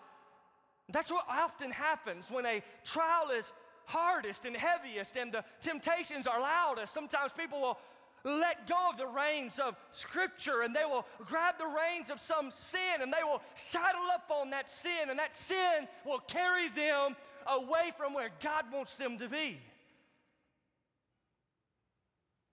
that's 0.90 1.12
what 1.12 1.26
often 1.30 1.72
happens 1.72 2.30
when 2.30 2.46
a 2.46 2.62
trial 2.84 3.30
is 3.38 3.52
hardest 3.86 4.46
and 4.46 4.56
heaviest 4.56 5.18
and 5.18 5.32
the 5.32 5.44
temptations 5.62 6.28
are 6.28 6.40
loudest. 6.40 6.94
Sometimes 6.94 7.32
people 7.32 7.62
will 7.62 7.80
let 8.26 8.68
go 8.68 8.90
of 8.90 8.98
the 8.98 9.08
reins 9.08 9.60
of 9.60 9.76
Scripture 9.92 10.62
and 10.62 10.76
they 10.76 10.86
will 10.86 11.06
grab 11.20 11.56
the 11.58 11.68
reins 11.68 12.10
of 12.10 12.20
some 12.20 12.52
sin 12.52 13.02
and 13.02 13.12
they 13.12 13.24
will 13.24 13.42
saddle 13.54 14.10
up 14.14 14.30
on 14.30 14.50
that 14.52 14.72
sin, 14.72 15.10
and 15.10 15.20
that 15.20 15.36
sin 15.36 15.88
will 16.06 16.20
carry 16.20 16.70
them 16.70 17.16
away 17.48 17.92
from 17.98 18.14
where 18.14 18.30
God 18.42 18.66
wants 18.72 18.96
them 18.96 19.18
to 19.18 19.28
be. 19.28 19.60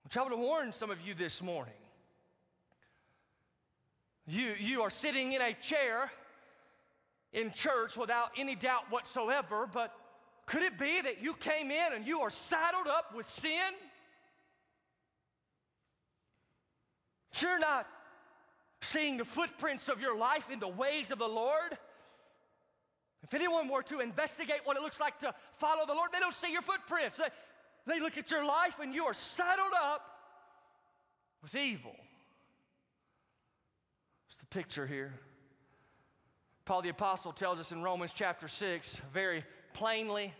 I'm 0.04 0.10
trying 0.10 0.30
to 0.30 0.36
warn 0.36 0.72
some 0.72 0.90
of 0.90 1.00
you 1.00 1.14
this 1.14 1.40
morning. 1.40 1.74
You, 4.30 4.54
you 4.60 4.82
are 4.82 4.90
sitting 4.90 5.32
in 5.32 5.42
a 5.42 5.52
chair 5.54 6.08
in 7.32 7.52
church 7.52 7.96
without 7.96 8.30
any 8.36 8.54
doubt 8.54 8.84
whatsoever, 8.88 9.68
but 9.72 9.92
could 10.46 10.62
it 10.62 10.78
be 10.78 11.00
that 11.00 11.20
you 11.20 11.34
came 11.34 11.72
in 11.72 11.92
and 11.92 12.06
you 12.06 12.20
are 12.20 12.30
saddled 12.30 12.86
up 12.86 13.12
with 13.12 13.28
sin? 13.28 13.72
You're 17.40 17.58
not 17.58 17.88
seeing 18.80 19.16
the 19.16 19.24
footprints 19.24 19.88
of 19.88 20.00
your 20.00 20.16
life 20.16 20.48
in 20.48 20.60
the 20.60 20.68
ways 20.68 21.10
of 21.10 21.18
the 21.18 21.28
Lord. 21.28 21.76
If 23.24 23.34
anyone 23.34 23.68
were 23.68 23.82
to 23.84 23.98
investigate 23.98 24.60
what 24.62 24.76
it 24.76 24.82
looks 24.82 25.00
like 25.00 25.18
to 25.20 25.34
follow 25.56 25.86
the 25.86 25.94
Lord, 25.94 26.10
they 26.12 26.20
don't 26.20 26.34
see 26.34 26.52
your 26.52 26.62
footprints. 26.62 27.16
They, 27.16 27.94
they 27.94 28.00
look 28.00 28.16
at 28.16 28.30
your 28.30 28.44
life 28.44 28.74
and 28.80 28.94
you 28.94 29.06
are 29.06 29.14
saddled 29.14 29.72
up 29.74 30.02
with 31.42 31.56
evil. 31.56 31.96
Picture 34.50 34.86
here. 34.86 35.12
Paul 36.64 36.82
the 36.82 36.88
Apostle 36.88 37.32
tells 37.32 37.60
us 37.60 37.70
in 37.70 37.82
Romans 37.82 38.12
chapter 38.12 38.48
6 38.48 39.00
very 39.12 39.44
plainly 39.74 40.32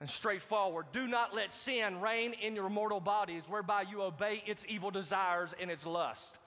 and 0.00 0.10
straightforward 0.10 0.86
do 0.92 1.06
not 1.06 1.34
let 1.34 1.52
sin 1.52 2.00
reign 2.00 2.34
in 2.34 2.54
your 2.54 2.68
mortal 2.68 3.00
bodies, 3.00 3.44
whereby 3.48 3.82
you 3.82 4.02
obey 4.02 4.42
its 4.46 4.64
evil 4.68 4.90
desires 4.90 5.54
and 5.60 5.70
its 5.70 5.86
lust. 5.86 6.38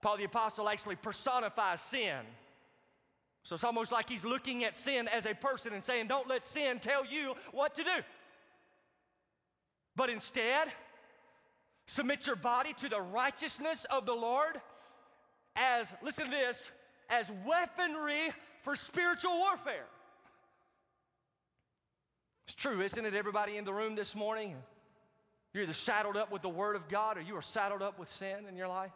Paul 0.00 0.16
the 0.16 0.24
Apostle 0.24 0.68
actually 0.68 0.96
personifies 0.96 1.80
sin. 1.80 2.18
So 3.42 3.54
it's 3.54 3.64
almost 3.64 3.92
like 3.92 4.08
he's 4.08 4.24
looking 4.24 4.64
at 4.64 4.74
sin 4.74 5.08
as 5.08 5.26
a 5.26 5.34
person 5.34 5.72
and 5.72 5.82
saying, 5.82 6.06
Don't 6.08 6.28
let 6.28 6.44
sin 6.44 6.78
tell 6.80 7.04
you 7.04 7.34
what 7.52 7.74
to 7.76 7.84
do. 7.84 8.02
But 9.94 10.10
instead, 10.10 10.68
submit 11.86 12.26
your 12.26 12.36
body 12.36 12.74
to 12.74 12.88
the 12.88 13.00
righteousness 13.00 13.86
of 13.90 14.04
the 14.04 14.14
Lord 14.14 14.60
as, 15.56 15.92
listen 16.02 16.26
to 16.26 16.30
this, 16.30 16.70
as 17.10 17.32
weaponry 17.46 18.32
for 18.62 18.76
spiritual 18.76 19.36
warfare. 19.38 19.86
It's 22.46 22.54
true, 22.54 22.80
isn't 22.80 23.04
it, 23.04 23.14
everybody 23.14 23.56
in 23.56 23.64
the 23.64 23.72
room 23.72 23.96
this 23.96 24.14
morning? 24.14 24.54
You're 25.52 25.64
either 25.64 25.72
saddled 25.72 26.16
up 26.16 26.30
with 26.30 26.42
the 26.42 26.48
Word 26.48 26.76
of 26.76 26.88
God 26.88 27.16
or 27.16 27.22
you 27.22 27.34
are 27.36 27.42
saddled 27.42 27.82
up 27.82 27.98
with 27.98 28.10
sin 28.10 28.46
in 28.48 28.56
your 28.56 28.68
life. 28.68 28.92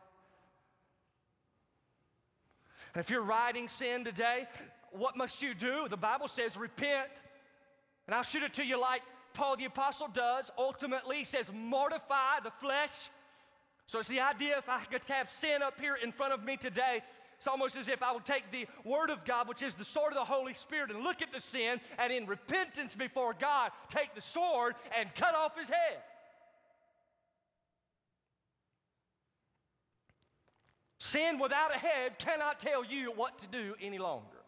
And 2.94 3.00
if 3.00 3.10
you're 3.10 3.22
riding 3.22 3.68
sin 3.68 4.04
today, 4.04 4.46
what 4.92 5.16
must 5.16 5.42
you 5.42 5.54
do? 5.54 5.88
The 5.88 5.96
Bible 5.96 6.28
says 6.28 6.56
repent. 6.56 7.08
And 8.06 8.14
I'll 8.14 8.22
shoot 8.22 8.42
it 8.42 8.54
to 8.54 8.64
you 8.64 8.80
like 8.80 9.02
Paul 9.34 9.56
the 9.56 9.64
Apostle 9.64 10.08
does. 10.08 10.50
Ultimately, 10.58 11.18
he 11.18 11.24
says 11.24 11.50
mortify 11.52 12.40
the 12.42 12.50
flesh. 12.50 13.08
So 13.90 13.98
it's 13.98 14.06
the 14.06 14.20
idea 14.20 14.56
if 14.56 14.68
I 14.68 14.84
could 14.84 15.02
have 15.08 15.28
sin 15.28 15.64
up 15.64 15.80
here 15.80 15.96
in 15.96 16.12
front 16.12 16.32
of 16.32 16.44
me 16.44 16.56
today, 16.56 17.02
it's 17.36 17.48
almost 17.48 17.76
as 17.76 17.88
if 17.88 18.04
I 18.04 18.12
would 18.12 18.24
take 18.24 18.48
the 18.52 18.68
Word 18.84 19.10
of 19.10 19.24
God, 19.24 19.48
which 19.48 19.64
is 19.64 19.74
the 19.74 19.84
sword 19.84 20.12
of 20.12 20.14
the 20.16 20.24
Holy 20.24 20.54
Spirit, 20.54 20.92
and 20.92 21.02
look 21.02 21.22
at 21.22 21.32
the 21.32 21.40
sin, 21.40 21.80
and 21.98 22.12
in 22.12 22.26
repentance 22.26 22.94
before 22.94 23.34
God, 23.36 23.72
take 23.88 24.14
the 24.14 24.20
sword 24.20 24.76
and 24.96 25.12
cut 25.16 25.34
off 25.34 25.58
his 25.58 25.68
head. 25.68 25.98
Sin 31.00 31.40
without 31.40 31.74
a 31.74 31.78
head 31.78 32.16
cannot 32.20 32.60
tell 32.60 32.84
you 32.84 33.10
what 33.10 33.40
to 33.40 33.48
do 33.48 33.74
any 33.82 33.98
longer. 33.98 34.39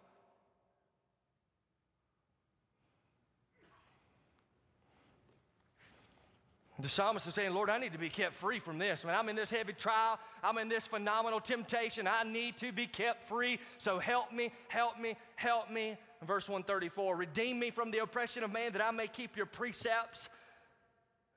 The 6.83 6.89
psalmist 6.89 7.29
is 7.29 7.35
saying, 7.35 7.55
Lord, 7.55 7.71
I 7.71 7.79
need 7.79 7.93
to 7.93 7.99
be 7.99 8.09
kept 8.09 8.35
free 8.35 8.59
from 8.59 8.77
this. 8.77 9.05
Mean, 9.05 9.15
I'm 9.15 9.29
in 9.29 9.37
this 9.37 9.51
heavy 9.51 9.73
trial. 9.73 10.19
I'm 10.43 10.59
in 10.59 10.69
this 10.69 10.85
phenomenal 10.85 11.39
temptation. 11.39 12.09
I 12.09 12.25
need 12.25 12.57
to 12.57 12.73
be 12.73 12.89
kept 12.89 13.29
free. 13.29 13.61
So 13.79 14.01
help 14.01 14.33
me, 14.33 14.51
help 14.67 14.99
me, 14.99 15.15
help 15.37 15.71
me. 15.71 15.97
verse 16.27 16.49
134 16.49 17.15
Redeem 17.15 17.61
me 17.61 17.71
from 17.71 17.93
the 17.93 17.99
oppression 17.99 18.43
of 18.43 18.53
man 18.53 18.73
that 18.73 18.83
I 18.83 18.91
may 18.91 19.07
keep 19.07 19.37
your 19.37 19.47
precepts. 19.47 20.29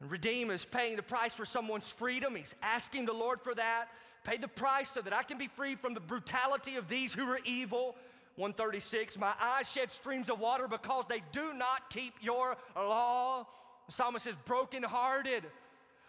And 0.02 0.10
redeem 0.10 0.50
is 0.50 0.66
paying 0.66 0.96
the 0.96 1.04
price 1.04 1.36
for 1.36 1.46
someone's 1.46 1.90
freedom. 1.90 2.36
He's 2.36 2.56
asking 2.64 3.06
the 3.06 3.14
Lord 3.14 3.40
for 3.40 3.54
that. 3.54 3.86
Pay 4.24 4.38
the 4.38 4.48
price 4.48 4.90
so 4.90 5.02
that 5.02 5.14
I 5.14 5.22
can 5.22 5.38
be 5.38 5.48
free 5.48 5.76
from 5.76 5.94
the 5.94 6.00
brutality 6.00 6.76
of 6.76 6.90
these 6.90 7.14
who 7.14 7.30
are 7.30 7.40
evil. 7.46 7.96
136 8.38 9.20
My 9.20 9.34
eyes 9.40 9.72
shed 9.72 9.92
streams 9.92 10.32
of 10.32 10.40
water 10.40 10.68
because 10.68 11.06
they 11.08 11.22
do 11.32 11.54
not 11.54 11.92
keep 11.92 12.16
your 12.20 12.58
law. 12.76 13.46
The 13.88 13.92
psalmist 13.92 14.28
is 14.28 14.36
brokenhearted 14.46 15.44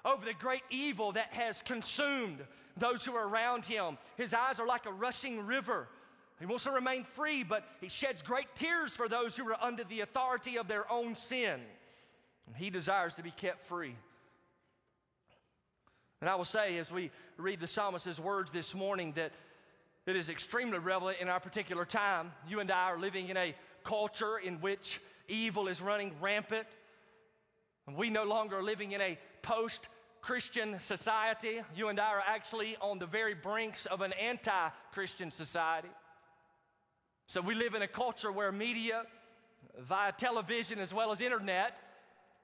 over 0.05 0.25
the 0.25 0.35
great 0.35 0.63
evil 0.71 1.13
that 1.13 1.35
has 1.35 1.63
consumed 1.63 2.39
those 2.77 3.05
who 3.05 3.15
are 3.15 3.29
around 3.29 3.65
him. 3.65 3.99
His 4.17 4.35
eyes 4.35 4.61
are 4.61 4.67
like 4.67 4.87
a 4.87 4.93
rushing 4.93 5.47
river. 5.47 5.89
He 6.39 6.47
wants 6.47 6.65
to 6.65 6.71
remain 6.71 7.05
free, 7.05 7.43
but 7.43 7.65
he 7.81 7.89
sheds 7.89 8.23
great 8.23 8.55
tears 8.55 8.93
for 8.93 9.09
those 9.09 9.37
who 9.37 9.49
are 9.49 9.57
under 9.61 9.85
the 9.85 10.01
authority 10.01 10.59
of 10.59 10.69
their 10.69 10.91
own 10.93 11.15
sin. 11.15 11.61
He 12.57 12.71
desires 12.71 13.15
to 13.15 13.23
be 13.23 13.31
kept 13.31 13.67
free. 13.67 13.97
And 16.21 16.31
I 16.31 16.35
will 16.35 16.45
say, 16.45 16.79
as 16.79 16.91
we 16.91 17.11
read 17.37 17.61
the 17.61 17.67
psalmist's 17.67 18.21
words 18.21 18.51
this 18.51 18.75
morning, 18.75 19.13
that 19.17 19.33
it 20.07 20.17
is 20.17 20.31
extremely 20.31 20.79
relevant 20.79 21.19
in 21.21 21.29
our 21.29 21.41
particular 21.41 21.85
time. 21.85 22.33
You 22.49 22.61
and 22.61 22.71
I 22.71 22.91
are 22.93 22.99
living 22.99 23.29
in 23.29 23.37
a 23.37 23.55
culture 23.83 24.39
in 24.39 24.61
which 24.61 25.01
evil 25.29 25.69
is 25.69 25.83
running 25.83 26.13
rampant. 26.21 26.67
We 27.95 28.11
no 28.11 28.25
longer 28.25 28.59
are 28.59 28.63
living 28.63 28.93
in 28.93 29.01
a 29.01 29.17
post 29.43 29.89
Christian 30.21 30.81
society. 30.81 31.61
You 31.77 31.89
and 31.89 32.01
I 32.01 32.09
are 32.09 32.23
actually 32.27 32.77
on 32.81 32.99
the 32.99 33.07
very 33.07 33.35
brinks 33.35 33.87
of 33.87 34.01
an 34.01 34.13
anti 34.15 34.69
Christian 34.93 35.31
society. 35.31 35.89
So 37.29 37.41
we 37.41 37.55
live 37.55 37.75
in 37.75 37.83
a 37.83 37.89
culture 37.89 38.33
where 38.33 38.51
media, 38.51 39.05
via 39.79 40.13
television 40.13 40.81
as 40.81 40.93
well 40.93 41.13
as 41.13 41.21
internet, 41.21 41.79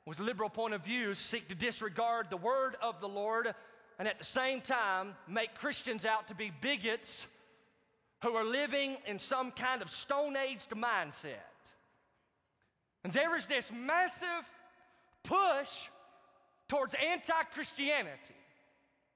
with 0.06 0.20
liberal 0.20 0.48
point 0.48 0.74
of 0.74 0.84
view, 0.84 1.14
seek 1.14 1.48
to 1.48 1.54
disregard 1.54 2.30
the 2.30 2.36
word 2.36 2.76
of 2.80 3.00
the 3.00 3.08
Lord 3.08 3.52
and 3.98 4.08
at 4.08 4.18
the 4.18 4.24
same 4.24 4.60
time 4.60 5.14
make 5.28 5.54
Christians 5.54 6.04
out 6.04 6.28
to 6.28 6.34
be 6.34 6.52
bigots 6.60 7.26
who 8.22 8.34
are 8.34 8.44
living 8.44 8.96
in 9.06 9.18
some 9.18 9.50
kind 9.50 9.82
of 9.82 9.90
stone 9.90 10.36
aged 10.36 10.70
mindset. 10.70 11.34
And 13.04 13.12
there 13.12 13.36
is 13.36 13.46
this 13.46 13.72
massive 13.72 14.48
push 15.24 15.88
towards 16.68 16.94
anti 16.94 17.42
Christianity. 17.54 18.34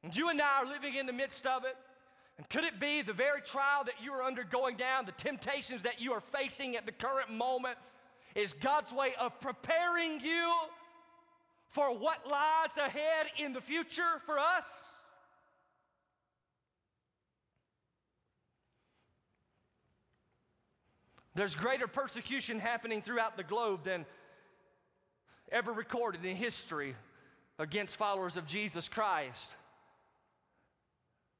And 0.03 0.15
you 0.15 0.29
and 0.29 0.41
I 0.41 0.61
are 0.63 0.67
living 0.67 0.95
in 0.95 1.07
the 1.07 1.13
midst 1.13 1.47
of 1.47 1.65
it. 1.65 1.77
And 2.39 2.49
could 2.51 2.65
it 2.65 2.79
be 2.79 3.03
the 3.03 3.15
very 3.15 3.41
trial 3.41 3.85
that 3.85 3.95
you 4.03 4.13
are 4.13 4.23
undergoing 4.23 4.77
down, 4.77 5.07
the 5.07 5.13
temptations 5.13 5.83
that 5.85 6.01
you 6.01 6.13
are 6.13 6.21
facing 6.21 6.77
at 6.77 6.85
the 6.85 6.93
current 6.93 7.31
moment, 7.31 7.79
is 8.35 8.53
God's 8.53 8.93
way 8.93 9.15
of 9.19 9.41
preparing 9.41 10.21
you 10.21 10.53
for 11.71 11.97
what 11.97 12.27
lies 12.29 12.77
ahead 12.77 13.27
in 13.39 13.55
the 13.55 13.61
future 13.61 14.21
for 14.27 14.39
us? 14.39 14.67
There's 21.35 21.55
greater 21.55 21.87
persecution 21.87 22.59
happening 22.59 23.03
throughout 23.03 23.37
the 23.37 23.43
globe 23.43 23.85
than 23.85 24.07
ever 25.51 25.73
recorded 25.73 26.25
in 26.25 26.37
history 26.37 26.95
against 27.59 27.97
followers 27.97 28.37
of 28.37 28.47
Jesus 28.47 28.89
Christ. 28.89 29.53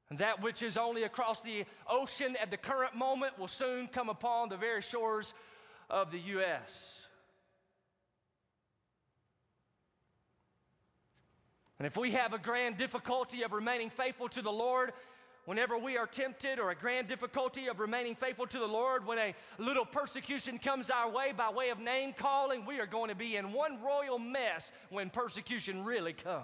And 0.09 0.19
that 0.19 0.41
which 0.41 0.63
is 0.63 0.77
only 0.77 1.03
across 1.03 1.41
the 1.41 1.65
ocean 1.89 2.37
at 2.41 2.49
the 2.49 2.57
current 2.57 2.95
moment 2.95 3.37
will 3.37 3.49
soon 3.49 3.87
come 3.87 4.09
upon 4.09 4.49
the 4.49 4.57
very 4.57 4.81
shores 4.81 5.33
of 5.89 6.11
the 6.11 6.19
U.S. 6.19 7.05
And 11.79 11.85
if 11.85 11.97
we 11.97 12.11
have 12.11 12.33
a 12.33 12.39
grand 12.39 12.77
difficulty 12.77 13.43
of 13.43 13.51
remaining 13.51 13.89
faithful 13.89 14.29
to 14.29 14.41
the 14.41 14.51
Lord, 14.51 14.93
whenever 15.47 15.77
we 15.77 15.95
are 15.95 16.05
tempted, 16.05 16.59
or 16.59 16.71
a 16.71 16.75
grand 16.75 17.07
difficulty 17.07 17.67
of 17.67 17.79
remaining 17.79 18.13
faithful 18.13 18.45
to 18.45 18.59
the 18.59 18.67
Lord, 18.67 19.07
when 19.07 19.17
a 19.17 19.33
little 19.57 19.85
persecution 19.85 20.59
comes 20.59 20.89
our 20.89 21.09
way 21.09 21.31
by 21.31 21.49
way 21.49 21.69
of 21.69 21.79
name 21.79 22.11
calling, 22.11 22.65
we 22.65 22.81
are 22.81 22.85
going 22.85 23.07
to 23.07 23.15
be 23.15 23.37
in 23.37 23.53
one 23.53 23.81
royal 23.81 24.19
mess 24.19 24.73
when 24.89 25.09
persecution 25.09 25.85
really 25.85 26.11
comes. 26.11 26.43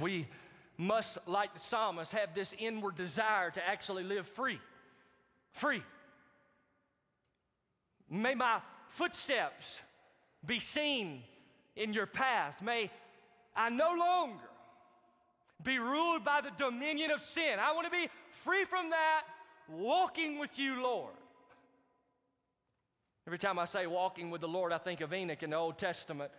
We 0.00 0.26
must, 0.78 1.18
like 1.26 1.52
the 1.52 1.60
psalmist, 1.60 2.12
have 2.12 2.34
this 2.34 2.54
inward 2.58 2.96
desire 2.96 3.50
to 3.50 3.68
actually 3.68 4.02
live 4.02 4.26
free. 4.28 4.60
Free. 5.52 5.82
May 8.08 8.34
my 8.34 8.60
footsteps 8.88 9.82
be 10.46 10.58
seen 10.58 11.22
in 11.76 11.92
your 11.92 12.06
past. 12.06 12.62
May 12.62 12.90
I 13.54 13.70
no 13.70 13.94
longer 13.94 14.48
be 15.62 15.78
ruled 15.78 16.24
by 16.24 16.40
the 16.40 16.50
dominion 16.56 17.10
of 17.10 17.22
sin. 17.22 17.58
I 17.60 17.72
want 17.72 17.86
to 17.86 17.90
be 17.90 18.08
free 18.44 18.64
from 18.64 18.90
that, 18.90 19.22
walking 19.68 20.38
with 20.38 20.58
you, 20.58 20.82
Lord. 20.82 21.12
Every 23.26 23.38
time 23.38 23.58
I 23.58 23.64
say 23.64 23.86
walking 23.86 24.30
with 24.30 24.40
the 24.40 24.48
Lord, 24.48 24.72
I 24.72 24.78
think 24.78 25.00
of 25.00 25.12
Enoch 25.12 25.42
in 25.42 25.50
the 25.50 25.56
Old 25.56 25.78
Testament. 25.78 26.30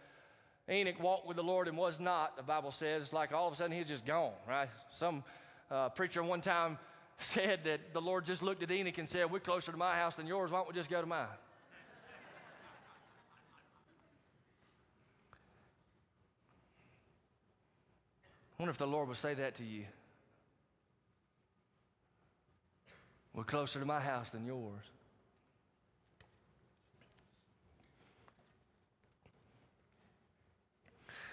Enoch 0.69 1.00
walked 1.02 1.28
with 1.28 1.38
the 1.38 1.43
Lord 1.43 1.67
and 1.67 1.78
was 1.78 2.00
not, 2.00 2.38
the 2.38 2.43
Bible 2.43 2.71
says, 2.71 3.12
like 3.12 3.34
all 3.34 3.47
of 3.47 3.54
a 3.54 3.58
sudden 3.58 3.76
he's 3.76 3.88
just 3.88 4.06
gone, 4.06 4.34
right? 4.47 4.69
Some 4.91 5.23
uh, 5.69 5.89
preacher 5.89 6.23
one 6.23 6.41
time 6.41 6.78
said 7.17 7.63
that 7.65 7.93
the 7.93 8.02
Lord 8.02 8.26
just 8.26 8.43
looked 8.43 8.63
at 8.63 8.71
Enoch 8.71 8.97
and 8.97 9.08
said, 9.08 9.30
We're 9.32 9.39
closer 9.39 9.71
to 9.71 9.78
my 9.78 9.95
house 9.95 10.15
than 10.15 10.28
yours. 10.28 10.52
Why 10.52 10.60
don't 10.60 10.67
we 10.67 10.73
just 10.73 10.89
go 10.89 11.02
to 11.02 11.08
mine? 11.08 11.28
I 18.58 18.63
wonder 18.63 18.72
if 18.72 18.78
the 18.78 18.88
Lord 18.88 19.08
would 19.08 19.17
say 19.17 19.36
that 19.36 19.56
to 19.56 19.63
you. 19.63 19.86
We're 23.34 23.43
closer 23.43 23.80
to 23.80 23.86
my 23.86 24.00
house 24.00 24.32
than 24.32 24.48
yours. 24.48 24.84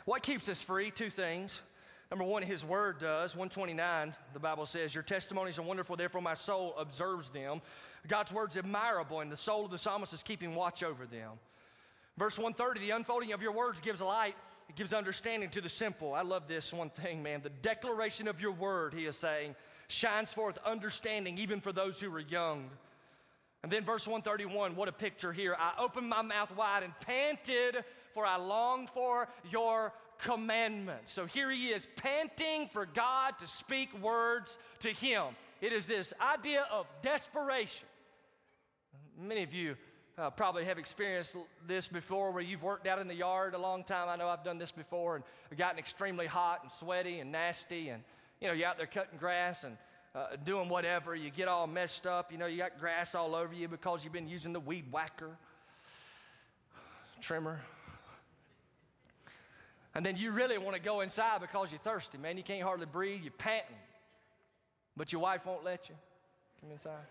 What 0.05 0.23
keeps 0.23 0.51
us 0.51 0.63
free? 0.63 0.91
Two 0.91 1.09
things. 1.09 1.63
Number 2.11 2.27
one, 2.27 2.43
His 2.43 2.63
Word 2.63 3.01
does. 3.01 3.35
129, 3.35 4.15
the 4.35 4.39
Bible 4.39 4.67
says, 4.67 4.95
Your 4.95 5.03
testimonies 5.03 5.59
are 5.59 5.63
wonderful, 5.63 5.97
therefore 5.97 6.21
my 6.21 6.35
soul 6.35 6.75
observes 6.79 7.31
them. 7.31 7.63
God's 8.07 8.35
Word's 8.35 8.59
admirable, 8.59 9.21
and 9.21 9.33
the 9.33 9.37
soul 9.37 9.65
of 9.65 9.71
the 9.71 9.79
psalmist 9.79 10.13
is 10.13 10.23
keeping 10.23 10.55
watch 10.55 10.83
over 10.83 11.07
them. 11.07 11.31
Verse 12.19 12.39
130, 12.39 12.87
the 12.87 12.95
unfolding 12.95 13.33
of 13.33 13.41
your 13.41 13.53
words 13.53 13.81
gives 13.81 14.03
light 14.03 14.37
it 14.69 14.77
gives 14.77 14.93
understanding 14.93 15.51
to 15.51 15.61
the 15.61 15.69
simple. 15.69 16.15
I 16.15 16.23
love 16.23 16.49
this 16.49 16.73
one 16.73 16.91
thing, 16.91 17.23
man. 17.23 17.43
The 17.43 17.51
declaration 17.51 18.29
of 18.29 18.41
your 18.41 18.53
word, 18.53 18.95
he 18.95 19.07
is 19.07 19.17
saying, 19.17 19.55
shines 19.89 20.33
forth 20.33 20.59
understanding 20.65 21.39
even 21.39 21.61
for 21.61 21.73
those 21.73 22.01
who 22.01 22.15
are 22.15 22.21
young. 22.21 22.71
And 23.63 23.73
then 23.73 23.85
verse 23.85 24.07
131, 24.07 24.77
what 24.77 24.89
a 24.89 24.93
picture 24.93 25.33
here. 25.33 25.57
I 25.59 25.73
opened 25.79 26.09
my 26.09 26.23
mouth 26.23 26.55
wide 26.57 26.83
and 26.83 26.93
panted, 27.01 27.85
for 28.13 28.27
I 28.27 28.37
longed 28.37 28.91
for 28.91 29.29
your 29.51 29.93
commandments. 30.19 31.13
So 31.13 31.27
here 31.27 31.51
he 31.51 31.69
is, 31.69 31.87
panting 31.97 32.69
for 32.73 32.87
God 32.87 33.39
to 33.39 33.47
speak 33.47 33.89
words 34.03 34.59
to 34.81 34.91
him. 34.91 35.25
It 35.61 35.73
is 35.73 35.87
this 35.87 36.13
idea 36.21 36.67
of 36.71 36.87
desperation. 37.03 37.87
Many 39.19 39.43
of 39.43 39.55
you 39.55 39.77
uh, 40.17 40.31
probably 40.31 40.65
have 40.65 40.79
experienced 40.79 41.37
this 41.67 41.89
before 41.89 42.31
where 42.31 42.43
you've 42.43 42.63
worked 42.63 42.87
out 42.87 42.99
in 42.99 43.09
the 43.09 43.15
yard 43.15 43.55
a 43.55 43.59
long 43.59 43.83
time. 43.83 44.09
I 44.09 44.17
know 44.17 44.29
I've 44.29 44.45
done 44.45 44.59
this 44.59 44.71
before 44.71 45.17
and 45.17 45.25
gotten 45.59 45.79
extremely 45.79 46.27
hot 46.27 46.61
and 46.63 46.71
sweaty 46.71 47.21
and 47.21 47.33
nasty. 47.33 47.89
And, 47.89 48.03
you 48.41 48.49
know, 48.49 48.55
you're 48.55 48.69
out 48.69 48.77
there 48.77 48.87
cutting 48.87 49.19
grass 49.19 49.65
and 49.65 49.77
uh, 50.15 50.37
doing 50.45 50.69
whatever. 50.69 51.15
You 51.15 51.31
get 51.31 51.49
all 51.49 51.67
messed 51.67 52.07
up. 52.07 52.31
You 52.31 52.39
know, 52.39 52.47
you 52.47 52.59
got 52.59 52.79
grass 52.79 53.15
all 53.15 53.35
over 53.35 53.53
you 53.53 53.67
because 53.67 54.05
you've 54.05 54.13
been 54.13 54.29
using 54.29 54.53
the 54.53 54.61
weed 54.61 54.85
whacker, 54.93 55.31
trimmer. 57.21 57.61
And 59.97 60.05
then 60.05 60.17
you 60.17 60.33
really 60.33 60.59
want 60.59 60.77
to 60.77 60.83
go 60.83 61.01
inside 61.01 61.41
because 61.41 61.71
you're 61.71 61.81
thirsty, 61.81 62.19
man. 62.19 62.37
You 62.37 62.43
can't 62.43 62.63
hardly 62.63 62.87
breathe. 62.87 63.23
You're 63.23 63.33
panting. 63.33 63.77
But 64.97 65.13
your 65.13 65.23
wife 65.23 65.45
won't 65.45 65.65
let 65.65 65.89
you 65.89 65.95
come 66.61 66.71
inside. 66.71 67.03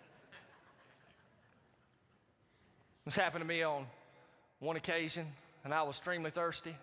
This 3.05 3.15
happened 3.15 3.41
to 3.41 3.47
me 3.47 3.63
on 3.63 3.85
one 4.59 4.77
occasion, 4.77 5.27
and 5.63 5.73
I 5.73 5.83
was 5.83 5.97
extremely 5.97 6.31
thirsty. 6.31 6.75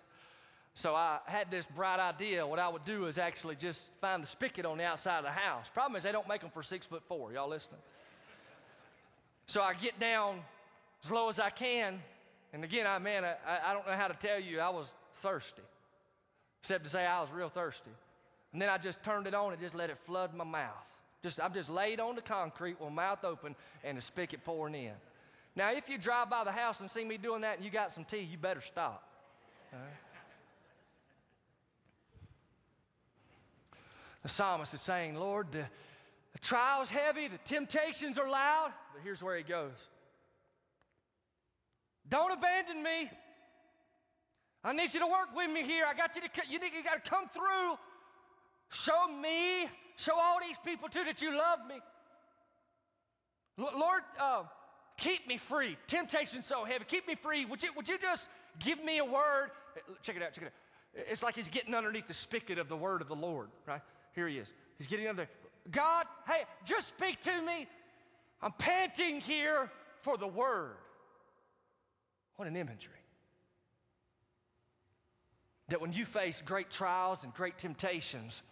So 0.73 0.95
I 0.95 1.19
had 1.25 1.51
this 1.51 1.65
bright 1.65 1.99
idea. 1.99 2.45
What 2.45 2.59
I 2.59 2.69
would 2.69 2.85
do 2.85 3.05
is 3.05 3.17
actually 3.17 3.55
just 3.55 3.91
find 3.99 4.23
the 4.23 4.27
spigot 4.27 4.65
on 4.65 4.77
the 4.77 4.85
outside 4.85 5.17
of 5.17 5.23
the 5.23 5.31
house. 5.31 5.67
Problem 5.73 5.97
is, 5.97 6.03
they 6.03 6.11
don't 6.11 6.27
make 6.27 6.41
them 6.41 6.51
for 6.51 6.63
six 6.63 6.85
foot 6.85 7.03
four. 7.07 7.33
Y'all 7.33 7.49
listening? 7.49 7.81
So 9.47 9.61
I 9.61 9.73
get 9.73 9.99
down 9.99 10.39
as 11.03 11.11
low 11.11 11.27
as 11.27 11.39
I 11.39 11.49
can, 11.49 11.99
and 12.53 12.63
again, 12.63 12.87
I 12.87 12.99
man, 12.99 13.25
I, 13.25 13.35
I 13.65 13.73
don't 13.73 13.85
know 13.85 13.93
how 13.93 14.07
to 14.07 14.13
tell 14.13 14.39
you. 14.39 14.59
I 14.59 14.69
was 14.69 14.93
thirsty, 15.15 15.63
except 16.61 16.83
to 16.83 16.89
say 16.89 17.05
I 17.05 17.19
was 17.19 17.31
real 17.31 17.49
thirsty. 17.49 17.91
And 18.53 18.61
then 18.61 18.69
I 18.69 18.77
just 18.77 19.01
turned 19.03 19.27
it 19.27 19.33
on 19.33 19.53
and 19.53 19.61
just 19.61 19.75
let 19.75 19.89
it 19.89 19.97
flood 20.05 20.33
my 20.33 20.43
mouth. 20.43 20.69
Just 21.23 21.41
I'm 21.41 21.53
just 21.53 21.69
laid 21.69 21.99
on 21.99 22.15
the 22.15 22.21
concrete 22.21 22.79
with 22.79 22.91
mouth 22.91 23.23
open 23.23 23.55
and 23.83 23.97
the 23.97 24.01
spigot 24.01 24.43
pouring 24.43 24.75
in. 24.75 24.93
Now, 25.55 25.73
if 25.73 25.89
you 25.89 25.97
drive 25.97 26.29
by 26.29 26.43
the 26.43 26.51
house 26.51 26.79
and 26.79 26.89
see 26.89 27.03
me 27.03 27.17
doing 27.17 27.41
that 27.41 27.57
and 27.57 27.65
you 27.65 27.71
got 27.71 27.91
some 27.91 28.05
tea, 28.05 28.19
you 28.19 28.37
better 28.37 28.61
stop. 28.61 29.03
The 34.23 34.29
psalmist 34.29 34.73
is 34.73 34.81
saying, 34.81 35.15
Lord, 35.15 35.51
the, 35.51 35.65
the 36.33 36.39
trial's 36.39 36.89
heavy, 36.89 37.27
the 37.27 37.39
temptations 37.39 38.17
are 38.17 38.29
loud, 38.29 38.71
but 38.93 39.01
here's 39.03 39.23
where 39.23 39.35
he 39.35 39.43
goes. 39.43 39.73
Don't 42.07 42.31
abandon 42.31 42.83
me. 42.83 43.09
I 44.63 44.73
need 44.73 44.93
you 44.93 44.99
to 44.99 45.07
work 45.07 45.35
with 45.35 45.49
me 45.49 45.63
here. 45.63 45.85
I 45.87 45.95
got 45.95 46.15
you 46.15 46.21
to, 46.21 46.29
you, 46.47 46.59
need, 46.59 46.71
you 46.75 46.83
got 46.83 47.03
to 47.03 47.09
come 47.09 47.27
through. 47.29 47.77
Show 48.69 49.07
me, 49.07 49.67
show 49.95 50.13
all 50.15 50.39
these 50.39 50.57
people 50.63 50.87
too 50.87 51.03
that 51.03 51.21
you 51.21 51.35
love 51.35 51.59
me. 51.67 51.75
Lord, 53.57 54.01
uh, 54.19 54.43
Keep 55.01 55.27
me 55.27 55.37
free. 55.37 55.77
Temptation's 55.87 56.45
so 56.45 56.63
heavy. 56.63 56.85
Keep 56.87 57.07
me 57.07 57.15
free. 57.15 57.43
Would 57.45 57.63
you, 57.63 57.71
would 57.75 57.89
you 57.89 57.97
just 57.97 58.29
give 58.59 58.83
me 58.83 58.99
a 58.99 59.03
word? 59.03 59.49
Check 60.03 60.15
it 60.15 60.21
out, 60.21 60.31
check 60.31 60.43
it 60.43 60.47
out. 60.47 61.05
It's 61.09 61.23
like 61.23 61.35
he's 61.35 61.49
getting 61.49 61.73
underneath 61.73 62.07
the 62.07 62.13
spigot 62.13 62.59
of 62.59 62.69
the 62.69 62.77
word 62.77 63.01
of 63.01 63.07
the 63.07 63.15
Lord, 63.15 63.49
right? 63.65 63.81
Here 64.13 64.27
he 64.27 64.37
is. 64.37 64.53
He's 64.77 64.85
getting 64.85 65.07
under. 65.07 65.27
God, 65.71 66.05
hey, 66.27 66.43
just 66.65 66.89
speak 66.89 67.19
to 67.23 67.41
me. 67.41 67.67
I'm 68.43 68.51
panting 68.51 69.21
here 69.21 69.71
for 70.01 70.17
the 70.17 70.27
word. 70.27 70.75
What 72.35 72.47
an 72.47 72.55
imagery. 72.55 72.93
That 75.69 75.81
when 75.81 75.93
you 75.93 76.05
face 76.05 76.43
great 76.45 76.69
trials 76.69 77.23
and 77.23 77.33
great 77.33 77.57
temptations, 77.57 78.43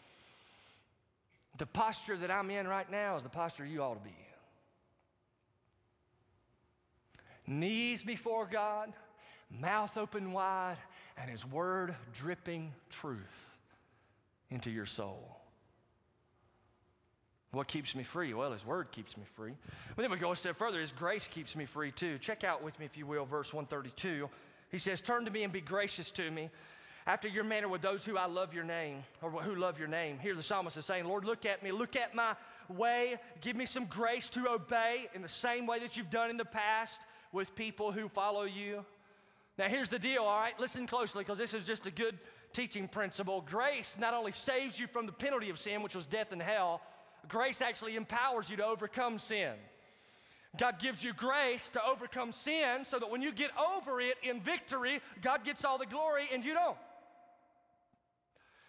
the 1.60 1.68
posture 1.68 2.18
that 2.18 2.32
I'm 2.32 2.50
in 2.50 2.68
right 2.68 2.90
now 2.90 3.18
is 3.18 3.24
the 3.24 3.30
posture 3.30 3.68
you 3.68 3.84
ought 3.84 3.96
to 3.96 4.04
be 4.04 4.10
in. 4.10 4.29
Knees 7.50 8.04
before 8.04 8.46
God, 8.46 8.94
mouth 9.50 9.98
open 9.98 10.32
wide, 10.32 10.78
and 11.18 11.30
His 11.30 11.46
Word 11.46 11.96
dripping 12.14 12.72
truth 12.90 13.50
into 14.50 14.70
your 14.70 14.86
soul. 14.86 15.36
What 17.52 17.68
keeps 17.68 17.96
me 17.96 18.04
free? 18.04 18.34
Well, 18.34 18.52
His 18.52 18.66
Word 18.66 18.92
keeps 18.92 19.18
me 19.18 19.24
free. 19.36 19.54
But 19.96 20.04
then 20.04 20.12
we 20.12 20.18
go 20.18 20.32
a 20.32 20.36
step 20.36 20.56
further. 20.56 20.80
His 20.80 20.92
grace 20.92 21.28
keeps 21.28 21.56
me 21.56 21.66
free 21.66 21.92
too. 21.92 22.20
Check 22.20 22.44
out 22.44 22.64
with 22.64 22.80
me, 22.80 22.86
if 22.86 22.96
you 22.96 23.08
will, 23.08 23.26
verse 23.26 23.54
132. 23.54 24.30
He 24.72 24.78
says, 24.78 25.02
Turn 25.02 25.26
to 25.26 25.32
me 25.32 25.44
and 25.44 25.52
be 25.52 25.62
gracious 25.62 26.12
to 26.12 26.30
me 26.30 26.50
after 27.08 27.28
your 27.28 27.44
manner 27.44 27.68
with 27.68 27.82
those 27.82 28.06
who 28.06 28.18
I 28.18 28.28
love 28.28 28.54
your 28.54 28.64
name, 28.64 28.98
or 29.24 29.32
who 29.32 29.56
love 29.56 29.80
your 29.80 29.88
name. 29.88 30.20
Here 30.20 30.36
the 30.36 30.44
psalmist 30.44 30.78
is 30.78 30.86
saying, 30.86 31.06
Lord, 31.06 31.26
look 31.26 31.44
at 31.46 31.64
me, 31.64 31.72
look 31.72 31.96
at 31.96 32.14
my 32.14 32.36
way, 32.68 33.16
give 33.42 33.56
me 33.56 33.66
some 33.66 33.86
grace 33.86 34.30
to 34.30 34.48
obey 34.48 35.10
in 35.16 35.24
the 35.24 35.30
same 35.30 35.66
way 35.66 35.80
that 35.80 35.98
you've 35.98 36.12
done 36.12 36.30
in 36.30 36.38
the 36.38 36.46
past 36.46 37.02
with 37.32 37.56
people 37.56 37.92
who 37.92 38.10
follow 38.10 38.44
you? 38.44 38.86
Now, 39.58 39.68
here's 39.68 39.90
the 39.90 40.00
deal, 40.00 40.24
all 40.24 40.40
right? 40.40 40.58
Listen 40.60 40.88
closely 40.88 41.24
because 41.24 41.38
this 41.38 41.54
is 41.54 41.66
just 41.66 41.86
a 41.86 41.92
good 41.92 42.18
teaching 42.54 42.88
principle. 42.88 43.42
Grace 43.42 43.98
not 44.00 44.14
only 44.14 44.32
saves 44.32 44.80
you 44.80 44.88
from 44.88 45.06
the 45.06 45.12
penalty 45.12 45.50
of 45.50 45.60
sin, 45.60 45.82
which 45.82 45.96
was 45.96 46.06
death 46.06 46.32
and 46.32 46.42
hell, 46.42 46.82
grace 47.28 47.62
actually 47.62 47.96
empowers 47.96 48.50
you 48.50 48.58
to 48.58 48.66
overcome 48.66 49.18
sin. 49.18 49.54
God 50.58 50.80
gives 50.80 51.04
you 51.04 51.14
grace 51.14 51.70
to 51.70 51.86
overcome 51.86 52.32
sin 52.32 52.84
so 52.84 52.98
that 53.00 53.12
when 53.12 53.22
you 53.22 53.32
get 53.32 53.52
over 53.58 54.02
it 54.02 54.18
in 54.24 54.42
victory, 54.42 55.00
God 55.22 55.44
gets 55.44 55.64
all 55.64 55.78
the 55.78 55.86
glory 55.86 56.28
and 56.34 56.44
you 56.44 56.54
don't. 56.54 56.78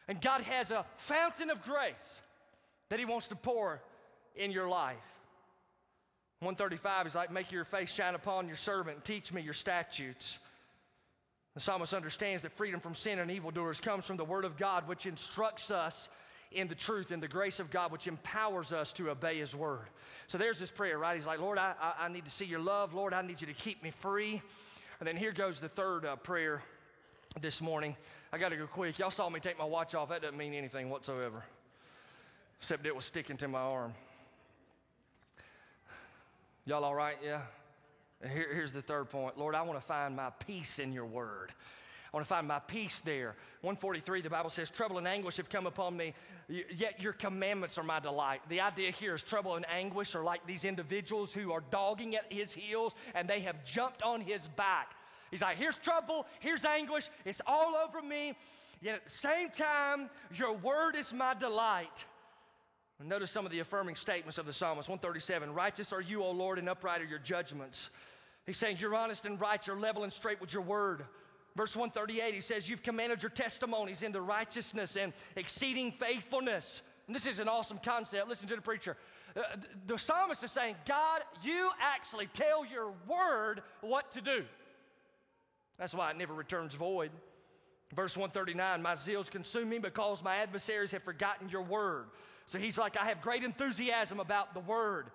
And 0.08 0.20
God 0.20 0.42
has 0.42 0.70
a 0.70 0.84
fountain 0.96 1.50
of 1.50 1.62
grace 1.62 2.20
that 2.88 2.98
He 2.98 3.04
wants 3.04 3.28
to 3.28 3.36
pour 3.36 3.80
in 4.36 4.50
your 4.50 4.68
life. 4.68 4.96
135 6.40 7.06
is 7.06 7.14
like, 7.14 7.30
Make 7.30 7.52
your 7.52 7.64
face 7.64 7.92
shine 7.92 8.14
upon 8.14 8.48
your 8.48 8.56
servant 8.56 9.04
teach 9.04 9.30
me 9.30 9.42
your 9.42 9.52
statutes. 9.52 10.38
The 11.54 11.60
psalmist 11.60 11.92
understands 11.92 12.42
that 12.44 12.52
freedom 12.52 12.80
from 12.80 12.94
sin 12.94 13.18
and 13.18 13.30
evildoers 13.30 13.78
comes 13.78 14.06
from 14.06 14.16
the 14.16 14.24
Word 14.24 14.46
of 14.46 14.56
God, 14.56 14.88
which 14.88 15.04
instructs 15.04 15.70
us 15.70 16.08
in 16.52 16.66
the 16.66 16.74
truth 16.74 17.10
and 17.10 17.22
the 17.22 17.28
grace 17.28 17.60
of 17.60 17.70
God, 17.70 17.92
which 17.92 18.06
empowers 18.06 18.72
us 18.72 18.90
to 18.94 19.10
obey 19.10 19.38
His 19.38 19.54
Word. 19.54 19.86
So 20.28 20.38
there's 20.38 20.58
this 20.58 20.70
prayer, 20.70 20.98
right? 20.98 21.14
He's 21.14 21.26
like, 21.26 21.40
Lord, 21.40 21.58
I, 21.58 21.74
I, 21.78 22.06
I 22.06 22.08
need 22.08 22.24
to 22.24 22.30
see 22.30 22.46
your 22.46 22.60
love. 22.60 22.94
Lord, 22.94 23.12
I 23.12 23.20
need 23.20 23.42
you 23.42 23.46
to 23.46 23.52
keep 23.52 23.82
me 23.82 23.90
free. 23.90 24.40
And 24.98 25.06
then 25.06 25.18
here 25.18 25.32
goes 25.32 25.60
the 25.60 25.68
third 25.68 26.06
uh, 26.06 26.16
prayer 26.16 26.62
this 27.42 27.60
morning. 27.60 27.96
I 28.32 28.38
got 28.38 28.48
to 28.48 28.56
go 28.56 28.66
quick. 28.66 28.98
Y'all 28.98 29.10
saw 29.10 29.28
me 29.28 29.40
take 29.40 29.58
my 29.58 29.64
watch 29.66 29.94
off. 29.94 30.08
That 30.08 30.22
doesn't 30.22 30.38
mean 30.38 30.54
anything 30.54 30.88
whatsoever, 30.88 31.44
except 32.60 32.86
it 32.86 32.96
was 32.96 33.04
sticking 33.04 33.36
to 33.38 33.48
my 33.48 33.60
arm. 33.60 33.92
Y'all 36.66 36.84
all 36.84 36.94
right? 36.94 37.16
Yeah? 37.24 37.42
Here, 38.22 38.52
here's 38.52 38.72
the 38.72 38.82
third 38.82 39.08
point 39.08 39.38
Lord, 39.38 39.54
I 39.54 39.62
want 39.62 39.80
to 39.80 39.86
find 39.86 40.14
my 40.14 40.30
peace 40.46 40.78
in 40.78 40.92
your 40.92 41.06
word. 41.06 41.52
I 42.12 42.16
want 42.16 42.26
to 42.26 42.28
find 42.28 42.48
my 42.48 42.58
peace 42.58 43.00
there. 43.00 43.36
143, 43.60 44.22
the 44.22 44.30
Bible 44.30 44.50
says, 44.50 44.68
Trouble 44.68 44.98
and 44.98 45.06
anguish 45.06 45.36
have 45.36 45.48
come 45.48 45.66
upon 45.66 45.96
me, 45.96 46.12
yet 46.48 47.00
your 47.00 47.12
commandments 47.12 47.78
are 47.78 47.84
my 47.84 48.00
delight. 48.00 48.40
The 48.48 48.60
idea 48.60 48.90
here 48.90 49.14
is 49.14 49.22
trouble 49.22 49.54
and 49.54 49.64
anguish 49.70 50.16
are 50.16 50.24
like 50.24 50.44
these 50.44 50.64
individuals 50.64 51.32
who 51.32 51.52
are 51.52 51.62
dogging 51.70 52.16
at 52.16 52.24
his 52.30 52.52
heels 52.52 52.96
and 53.14 53.28
they 53.28 53.40
have 53.40 53.64
jumped 53.64 54.02
on 54.02 54.20
his 54.20 54.48
back. 54.48 54.90
He's 55.30 55.42
like, 55.42 55.56
Here's 55.56 55.76
trouble, 55.76 56.26
here's 56.40 56.64
anguish, 56.64 57.08
it's 57.24 57.40
all 57.46 57.76
over 57.76 58.02
me. 58.02 58.34
Yet 58.82 58.96
at 58.96 59.04
the 59.04 59.10
same 59.10 59.50
time, 59.50 60.10
your 60.34 60.54
word 60.54 60.96
is 60.96 61.12
my 61.12 61.34
delight. 61.34 62.06
Notice 63.02 63.30
some 63.30 63.46
of 63.46 63.52
the 63.52 63.60
affirming 63.60 63.96
statements 63.96 64.36
of 64.36 64.44
the 64.44 64.52
psalmist 64.52 64.88
137 64.88 65.52
Righteous 65.54 65.92
are 65.92 66.02
you, 66.02 66.22
O 66.22 66.30
Lord, 66.30 66.58
and 66.58 66.68
upright 66.68 67.00
are 67.00 67.06
your 67.06 67.18
judgments. 67.18 67.90
He's 68.46 68.58
saying, 68.58 68.76
You're 68.78 68.94
honest 68.94 69.24
and 69.24 69.40
right, 69.40 69.64
you're 69.66 69.78
level 69.78 70.04
and 70.04 70.12
straight 70.12 70.40
with 70.40 70.52
your 70.52 70.62
word. 70.62 71.04
Verse 71.56 71.74
138, 71.74 72.34
he 72.34 72.40
says, 72.40 72.68
You've 72.68 72.82
commanded 72.82 73.22
your 73.22 73.30
testimonies 73.30 74.02
into 74.02 74.20
righteousness 74.20 74.96
and 74.96 75.12
exceeding 75.36 75.92
faithfulness. 75.92 76.82
And 77.06 77.14
this 77.14 77.26
is 77.26 77.38
an 77.38 77.48
awesome 77.48 77.78
concept. 77.82 78.28
Listen 78.28 78.48
to 78.48 78.56
the 78.56 78.62
preacher. 78.62 78.96
Uh, 79.36 79.42
the 79.86 79.98
psalmist 79.98 80.44
is 80.44 80.52
saying, 80.52 80.76
God, 80.86 81.22
you 81.42 81.70
actually 81.80 82.26
tell 82.26 82.64
your 82.64 82.92
word 83.08 83.62
what 83.80 84.12
to 84.12 84.20
do. 84.20 84.44
That's 85.78 85.94
why 85.94 86.10
it 86.10 86.16
never 86.16 86.34
returns 86.34 86.74
void. 86.74 87.10
Verse 87.94 88.16
139, 88.16 88.82
my 88.82 88.94
zeal's 88.94 89.28
consumed 89.28 89.70
me 89.70 89.78
because 89.78 90.22
my 90.22 90.36
adversaries 90.36 90.92
have 90.92 91.02
forgotten 91.02 91.48
your 91.48 91.62
word. 91.62 92.06
So 92.50 92.58
he's 92.58 92.76
like, 92.76 92.96
I 92.96 93.04
have 93.04 93.20
great 93.20 93.44
enthusiasm 93.44 94.18
about 94.18 94.54
the 94.54 94.60
word. 94.60 95.06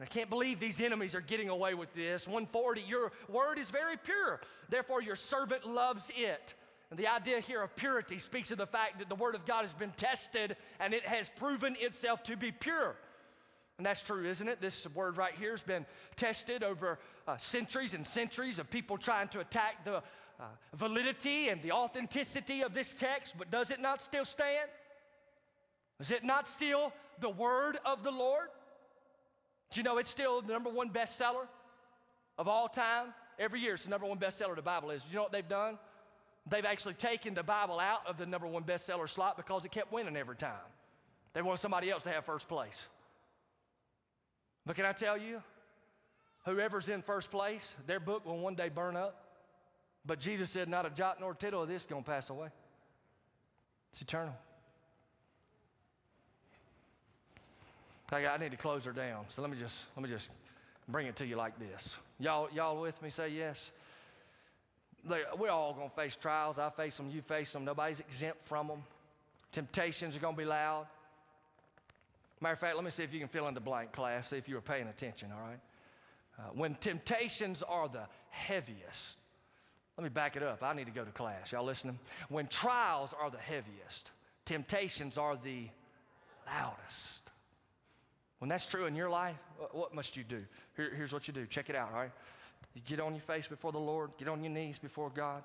I 0.00 0.06
can't 0.06 0.28
believe 0.28 0.58
these 0.58 0.80
enemies 0.80 1.14
are 1.14 1.20
getting 1.20 1.48
away 1.48 1.74
with 1.74 1.94
this. 1.94 2.26
140, 2.26 2.80
your 2.80 3.12
word 3.28 3.60
is 3.60 3.70
very 3.70 3.96
pure. 3.96 4.40
Therefore, 4.70 5.00
your 5.00 5.14
servant 5.14 5.64
loves 5.64 6.10
it. 6.16 6.54
And 6.90 6.98
the 6.98 7.06
idea 7.06 7.38
here 7.38 7.62
of 7.62 7.76
purity 7.76 8.18
speaks 8.18 8.50
of 8.50 8.58
the 8.58 8.66
fact 8.66 8.98
that 8.98 9.08
the 9.08 9.14
word 9.14 9.36
of 9.36 9.46
God 9.46 9.60
has 9.60 9.72
been 9.72 9.92
tested 9.96 10.56
and 10.80 10.92
it 10.92 11.04
has 11.04 11.28
proven 11.36 11.76
itself 11.78 12.24
to 12.24 12.36
be 12.36 12.50
pure. 12.50 12.96
And 13.78 13.86
that's 13.86 14.02
true, 14.02 14.26
isn't 14.26 14.48
it? 14.48 14.60
This 14.60 14.84
word 14.96 15.16
right 15.16 15.34
here 15.38 15.52
has 15.52 15.62
been 15.62 15.86
tested 16.16 16.64
over 16.64 16.98
uh, 17.28 17.36
centuries 17.36 17.94
and 17.94 18.04
centuries 18.04 18.58
of 18.58 18.68
people 18.68 18.98
trying 18.98 19.28
to 19.28 19.38
attack 19.38 19.84
the 19.84 20.02
uh, 20.40 20.44
validity 20.74 21.50
and 21.50 21.62
the 21.62 21.70
authenticity 21.70 22.62
of 22.62 22.74
this 22.74 22.94
text, 22.94 23.36
but 23.38 23.52
does 23.52 23.70
it 23.70 23.78
not 23.78 24.02
still 24.02 24.24
stand? 24.24 24.68
Is 26.00 26.10
it 26.10 26.24
not 26.24 26.48
still 26.48 26.92
the 27.20 27.30
word 27.30 27.78
of 27.84 28.02
the 28.02 28.10
Lord? 28.10 28.48
Do 29.72 29.80
you 29.80 29.84
know 29.84 29.98
it's 29.98 30.10
still 30.10 30.42
the 30.42 30.52
number 30.52 30.70
one 30.70 30.90
bestseller 30.90 31.46
of 32.38 32.48
all 32.48 32.68
time? 32.68 33.08
Every 33.38 33.60
year 33.60 33.74
it's 33.74 33.84
the 33.84 33.90
number 33.90 34.06
one 34.06 34.18
bestseller 34.18 34.54
the 34.54 34.62
Bible 34.62 34.90
is. 34.90 35.02
Do 35.02 35.10
you 35.10 35.16
know 35.16 35.22
what 35.22 35.32
they've 35.32 35.48
done? 35.48 35.78
They've 36.46 36.64
actually 36.64 36.94
taken 36.94 37.34
the 37.34 37.42
Bible 37.42 37.80
out 37.80 38.06
of 38.06 38.18
the 38.18 38.26
number 38.26 38.46
one 38.46 38.64
bestseller 38.64 39.08
slot 39.08 39.36
because 39.36 39.64
it 39.64 39.72
kept 39.72 39.92
winning 39.92 40.16
every 40.16 40.36
time. 40.36 40.52
They 41.32 41.42
want 41.42 41.58
somebody 41.58 41.90
else 41.90 42.02
to 42.04 42.10
have 42.10 42.24
first 42.24 42.48
place. 42.48 42.86
But 44.66 44.76
can 44.76 44.84
I 44.84 44.92
tell 44.92 45.18
you, 45.18 45.42
whoever's 46.44 46.88
in 46.88 47.02
first 47.02 47.30
place, 47.30 47.74
their 47.86 48.00
book 48.00 48.24
will 48.24 48.38
one 48.38 48.54
day 48.54 48.68
burn 48.68 48.96
up. 48.96 49.24
But 50.06 50.20
Jesus 50.20 50.50
said, 50.50 50.68
Not 50.68 50.86
a 50.86 50.90
jot 50.90 51.18
nor 51.18 51.34
tittle 51.34 51.62
of 51.62 51.68
this 51.68 51.82
is 51.82 51.88
going 51.88 52.04
to 52.04 52.10
pass 52.10 52.30
away. 52.30 52.48
It's 53.92 54.02
eternal. 54.02 54.34
I 58.12 58.36
need 58.36 58.52
to 58.52 58.56
close 58.56 58.84
her 58.84 58.92
down. 58.92 59.24
So 59.28 59.42
let 59.42 59.50
me 59.50 59.56
just 59.56 59.84
let 59.96 60.02
me 60.02 60.08
just 60.08 60.30
bring 60.88 61.06
it 61.06 61.16
to 61.16 61.26
you 61.26 61.36
like 61.36 61.58
this. 61.58 61.98
Y'all, 62.18 62.48
y'all 62.52 62.80
with 62.80 63.00
me? 63.02 63.10
Say 63.10 63.30
yes. 63.30 63.70
We're 65.06 65.50
all 65.50 65.74
gonna 65.74 65.90
face 65.90 66.16
trials. 66.16 66.58
I 66.58 66.70
face 66.70 66.96
them. 66.96 67.10
You 67.10 67.22
face 67.22 67.52
them. 67.52 67.64
Nobody's 67.64 68.00
exempt 68.00 68.46
from 68.46 68.68
them. 68.68 68.82
Temptations 69.52 70.16
are 70.16 70.20
gonna 70.20 70.36
be 70.36 70.44
loud. 70.44 70.86
Matter 72.40 72.54
of 72.54 72.58
fact, 72.58 72.74
let 72.74 72.84
me 72.84 72.90
see 72.90 73.02
if 73.02 73.12
you 73.12 73.20
can 73.20 73.28
fill 73.28 73.48
in 73.48 73.54
the 73.54 73.60
blank, 73.60 73.92
class. 73.92 74.28
See 74.28 74.36
if 74.36 74.48
you 74.48 74.54
were 74.54 74.60
paying 74.60 74.88
attention. 74.88 75.30
All 75.32 75.48
right. 75.48 75.60
Uh, 76.38 76.50
when 76.54 76.74
temptations 76.76 77.62
are 77.62 77.88
the 77.88 78.06
heaviest, 78.30 79.18
let 79.96 80.02
me 80.02 80.10
back 80.10 80.36
it 80.36 80.42
up. 80.42 80.62
I 80.62 80.74
need 80.74 80.86
to 80.86 80.92
go 80.92 81.04
to 81.04 81.10
class. 81.12 81.52
Y'all 81.52 81.64
listening? 81.64 81.98
When 82.28 82.48
trials 82.48 83.14
are 83.18 83.30
the 83.30 83.38
heaviest, 83.38 84.10
temptations 84.44 85.16
are 85.16 85.36
the 85.36 85.68
loudest. 86.46 87.23
When 88.44 88.50
that's 88.50 88.66
true 88.66 88.84
in 88.84 88.94
your 88.94 89.08
life, 89.08 89.38
what 89.72 89.94
must 89.94 90.18
you 90.18 90.22
do? 90.22 90.44
Here, 90.76 90.92
here's 90.94 91.14
what 91.14 91.26
you 91.26 91.32
do. 91.32 91.46
Check 91.46 91.70
it 91.70 91.76
out, 91.76 91.88
all 91.94 92.00
right? 92.00 92.10
You 92.74 92.82
get 92.84 93.00
on 93.00 93.14
your 93.14 93.22
face 93.22 93.48
before 93.48 93.72
the 93.72 93.78
Lord, 93.78 94.10
get 94.18 94.28
on 94.28 94.44
your 94.44 94.52
knees 94.52 94.78
before 94.78 95.08
God. 95.08 95.42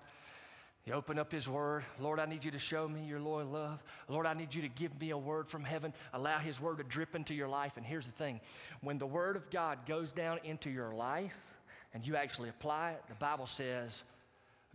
You 0.84 0.92
open 0.92 1.18
up 1.18 1.32
His 1.32 1.48
Word. 1.48 1.86
Lord, 2.02 2.20
I 2.20 2.26
need 2.26 2.44
you 2.44 2.52
to 2.52 2.60
show 2.60 2.90
me 2.90 3.06
your 3.06 3.22
loyal 3.22 3.48
love. 3.48 3.82
Lord, 4.10 4.26
I 4.26 4.34
need 4.34 4.54
you 4.54 4.62
to 4.64 4.68
give 4.68 5.00
me 5.00 5.12
a 5.12 5.18
word 5.18 5.48
from 5.48 5.64
heaven. 5.64 5.94
Allow 6.12 6.40
His 6.40 6.60
Word 6.60 6.80
to 6.80 6.84
drip 6.84 7.16
into 7.16 7.34
your 7.34 7.48
life. 7.48 7.78
And 7.78 7.86
here's 7.86 8.06
the 8.06 8.12
thing 8.12 8.42
when 8.82 8.98
the 8.98 9.08
Word 9.08 9.38
of 9.38 9.50
God 9.50 9.86
goes 9.86 10.12
down 10.12 10.42
into 10.44 10.70
your 10.70 10.92
life 10.94 11.40
and 11.94 12.06
you 12.06 12.18
actually 12.18 12.50
apply 12.50 12.92
it, 12.92 13.04
the 13.08 13.16
Bible 13.16 13.46
says 13.46 14.04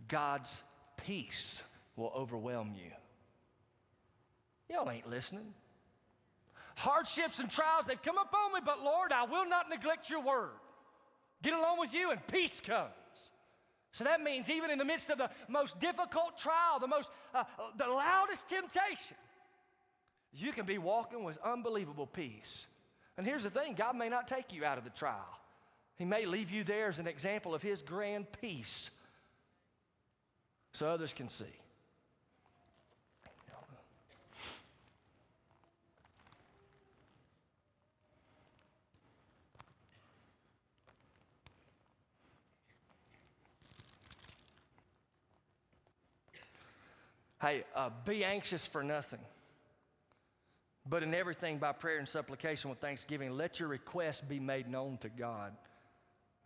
God's 0.07 0.63
peace 0.97 1.61
will 1.95 2.11
overwhelm 2.15 2.73
you. 2.75 2.89
Y'all 4.67 4.89
ain't 4.89 5.07
listening 5.07 5.53
hardships 6.75 7.39
and 7.39 7.49
trials, 7.49 7.85
they've 7.85 8.01
come 8.01 8.17
upon 8.17 8.53
me, 8.53 8.59
but 8.63 8.83
Lord, 8.83 9.11
I 9.11 9.23
will 9.25 9.47
not 9.47 9.69
neglect 9.69 10.09
your 10.09 10.21
word. 10.21 10.51
Get 11.41 11.53
along 11.53 11.79
with 11.79 11.93
you 11.93 12.11
and 12.11 12.25
peace 12.27 12.61
comes. 12.61 12.91
So 13.91 14.03
that 14.03 14.21
means 14.21 14.49
even 14.49 14.71
in 14.71 14.77
the 14.77 14.85
midst 14.85 15.09
of 15.09 15.17
the 15.17 15.29
most 15.47 15.79
difficult 15.79 16.37
trial, 16.37 16.79
the 16.79 16.87
most, 16.87 17.09
uh, 17.33 17.45
the 17.77 17.87
loudest 17.87 18.49
temptation, 18.49 19.15
you 20.33 20.51
can 20.51 20.65
be 20.65 20.77
walking 20.77 21.23
with 21.23 21.37
unbelievable 21.43 22.05
peace. 22.05 22.67
And 23.17 23.25
here's 23.25 23.43
the 23.43 23.49
thing 23.49 23.73
God 23.73 23.95
may 23.95 24.09
not 24.09 24.27
take 24.27 24.51
you 24.51 24.65
out 24.65 24.77
of 24.77 24.83
the 24.83 24.89
trial, 24.89 25.39
He 25.97 26.03
may 26.03 26.25
leave 26.25 26.51
you 26.51 26.63
there 26.63 26.89
as 26.89 26.99
an 26.99 27.07
example 27.07 27.55
of 27.55 27.61
His 27.61 27.81
grand 27.81 28.25
peace 28.41 28.91
so 30.73 30.89
others 30.89 31.13
can 31.13 31.29
see. 31.29 31.45
Hey, 47.45 47.63
uh, 47.75 47.91
be 48.05 48.25
anxious 48.25 48.65
for 48.65 48.81
nothing, 48.81 49.19
but 50.89 51.03
in 51.03 51.13
everything 51.13 51.59
by 51.59 51.73
prayer 51.73 51.99
and 51.99 52.09
supplication 52.09 52.71
with 52.71 52.79
thanksgiving, 52.79 53.37
let 53.37 53.59
your 53.59 53.69
requests 53.69 54.21
be 54.21 54.39
made 54.39 54.67
known 54.67 54.97
to 55.01 55.09
God. 55.09 55.51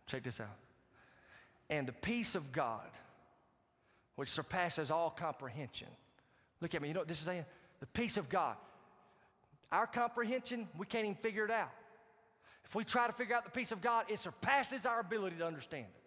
Check 0.06 0.24
this 0.24 0.40
out. 0.40 0.58
And 1.70 1.88
the 1.88 1.94
peace 1.94 2.34
of 2.34 2.52
God, 2.52 2.90
which 4.16 4.28
surpasses 4.28 4.90
all 4.90 5.08
comprehension. 5.08 5.88
Look 6.60 6.74
at 6.74 6.82
me, 6.82 6.88
you 6.88 6.94
know 6.94 7.00
what 7.00 7.08
this 7.08 7.20
is 7.20 7.24
saying? 7.24 7.46
The 7.80 7.86
peace 7.86 8.18
of 8.18 8.28
God. 8.28 8.56
Our 9.72 9.86
comprehension, 9.86 10.68
we 10.76 10.84
can't 10.84 11.06
even 11.06 11.16
figure 11.16 11.46
it 11.46 11.50
out. 11.50 11.72
If 12.66 12.74
we 12.74 12.84
try 12.84 13.06
to 13.06 13.14
figure 13.14 13.34
out 13.34 13.44
the 13.44 13.50
peace 13.50 13.72
of 13.72 13.80
God, 13.80 14.04
it 14.10 14.18
surpasses 14.18 14.84
our 14.84 15.00
ability 15.00 15.36
to 15.36 15.46
understand 15.46 15.86
it. 15.94 15.99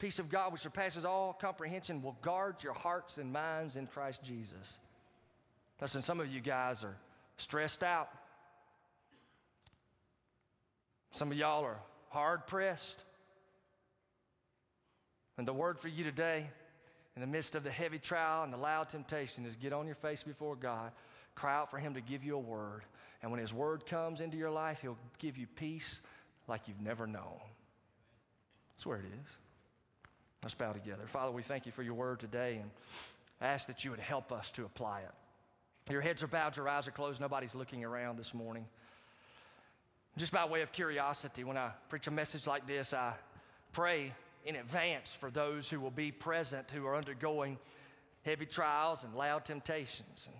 Peace 0.00 0.18
of 0.18 0.30
God, 0.30 0.50
which 0.50 0.62
surpasses 0.62 1.04
all 1.04 1.34
comprehension, 1.34 2.02
will 2.02 2.16
guard 2.22 2.56
your 2.62 2.72
hearts 2.72 3.18
and 3.18 3.30
minds 3.30 3.76
in 3.76 3.86
Christ 3.86 4.22
Jesus. 4.22 4.78
Listen, 5.78 6.00
some 6.00 6.20
of 6.20 6.32
you 6.32 6.40
guys 6.40 6.82
are 6.82 6.96
stressed 7.36 7.82
out. 7.82 8.08
Some 11.10 11.30
of 11.30 11.36
y'all 11.36 11.64
are 11.64 11.78
hard 12.08 12.46
pressed. 12.46 13.04
And 15.36 15.46
the 15.46 15.52
word 15.52 15.78
for 15.78 15.88
you 15.88 16.02
today 16.02 16.46
in 17.14 17.20
the 17.20 17.26
midst 17.26 17.54
of 17.54 17.62
the 17.62 17.70
heavy 17.70 17.98
trial 17.98 18.42
and 18.42 18.52
the 18.52 18.58
loud 18.58 18.88
temptation 18.88 19.44
is 19.44 19.56
get 19.56 19.74
on 19.74 19.84
your 19.84 19.96
face 19.96 20.22
before 20.22 20.56
God, 20.56 20.92
cry 21.34 21.54
out 21.54 21.70
for 21.70 21.78
Him 21.78 21.92
to 21.92 22.00
give 22.00 22.24
you 22.24 22.36
a 22.36 22.40
word. 22.40 22.84
And 23.22 23.30
when 23.30 23.40
His 23.40 23.52
word 23.52 23.84
comes 23.84 24.22
into 24.22 24.38
your 24.38 24.50
life, 24.50 24.78
He'll 24.80 24.98
give 25.18 25.36
you 25.36 25.46
peace 25.46 26.00
like 26.48 26.68
you've 26.68 26.80
never 26.80 27.06
known. 27.06 27.40
That's 28.70 28.86
where 28.86 28.96
it 28.96 29.04
is. 29.04 29.36
Let's 30.42 30.54
bow 30.54 30.72
together. 30.72 31.02
Father, 31.06 31.32
we 31.32 31.42
thank 31.42 31.66
you 31.66 31.72
for 31.72 31.82
your 31.82 31.94
word 31.94 32.18
today 32.18 32.58
and 32.60 32.70
ask 33.42 33.66
that 33.66 33.84
you 33.84 33.90
would 33.90 34.00
help 34.00 34.32
us 34.32 34.50
to 34.52 34.64
apply 34.64 35.00
it. 35.00 35.92
Your 35.92 36.00
heads 36.00 36.22
are 36.22 36.28
bowed, 36.28 36.56
your 36.56 36.68
eyes 36.68 36.88
are 36.88 36.92
closed, 36.92 37.20
nobody's 37.20 37.54
looking 37.54 37.84
around 37.84 38.16
this 38.16 38.32
morning. 38.32 38.64
Just 40.16 40.32
by 40.32 40.44
way 40.46 40.62
of 40.62 40.72
curiosity, 40.72 41.44
when 41.44 41.56
I 41.56 41.70
preach 41.88 42.06
a 42.06 42.10
message 42.10 42.46
like 42.46 42.66
this, 42.66 42.94
I 42.94 43.14
pray 43.72 44.12
in 44.44 44.56
advance 44.56 45.14
for 45.14 45.30
those 45.30 45.68
who 45.68 45.78
will 45.78 45.90
be 45.90 46.10
present 46.10 46.70
who 46.70 46.86
are 46.86 46.96
undergoing 46.96 47.58
heavy 48.22 48.46
trials 48.46 49.04
and 49.04 49.14
loud 49.14 49.44
temptations. 49.44 50.26
And 50.26 50.36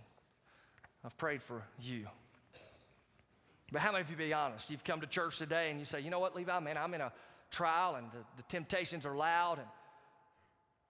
I've 1.05 1.17
prayed 1.19 1.43
for 1.43 1.63
you. 1.79 2.07
But 3.73 3.83
how 3.83 3.93
many 3.93 4.03
of 4.03 4.11
you 4.11 4.17
be 4.17 4.33
honest? 4.33 4.71
You've 4.71 4.85
come 4.85 5.01
to 5.01 5.07
church 5.07 5.39
today 5.39 5.71
and 5.71 5.79
you 5.79 5.85
say, 5.85 6.01
you 6.01 6.11
know 6.11 6.19
what, 6.19 6.35
Levi, 6.35 6.59
man, 6.61 6.77
I'm 6.77 6.93
in 6.95 7.01
a 7.01 7.13
trial 7.51 7.97
and 7.97 8.07
the, 8.13 8.19
the 8.37 8.43
temptations 8.49 9.07
are 9.07 9.17
loud 9.17 9.59
and 9.59 9.67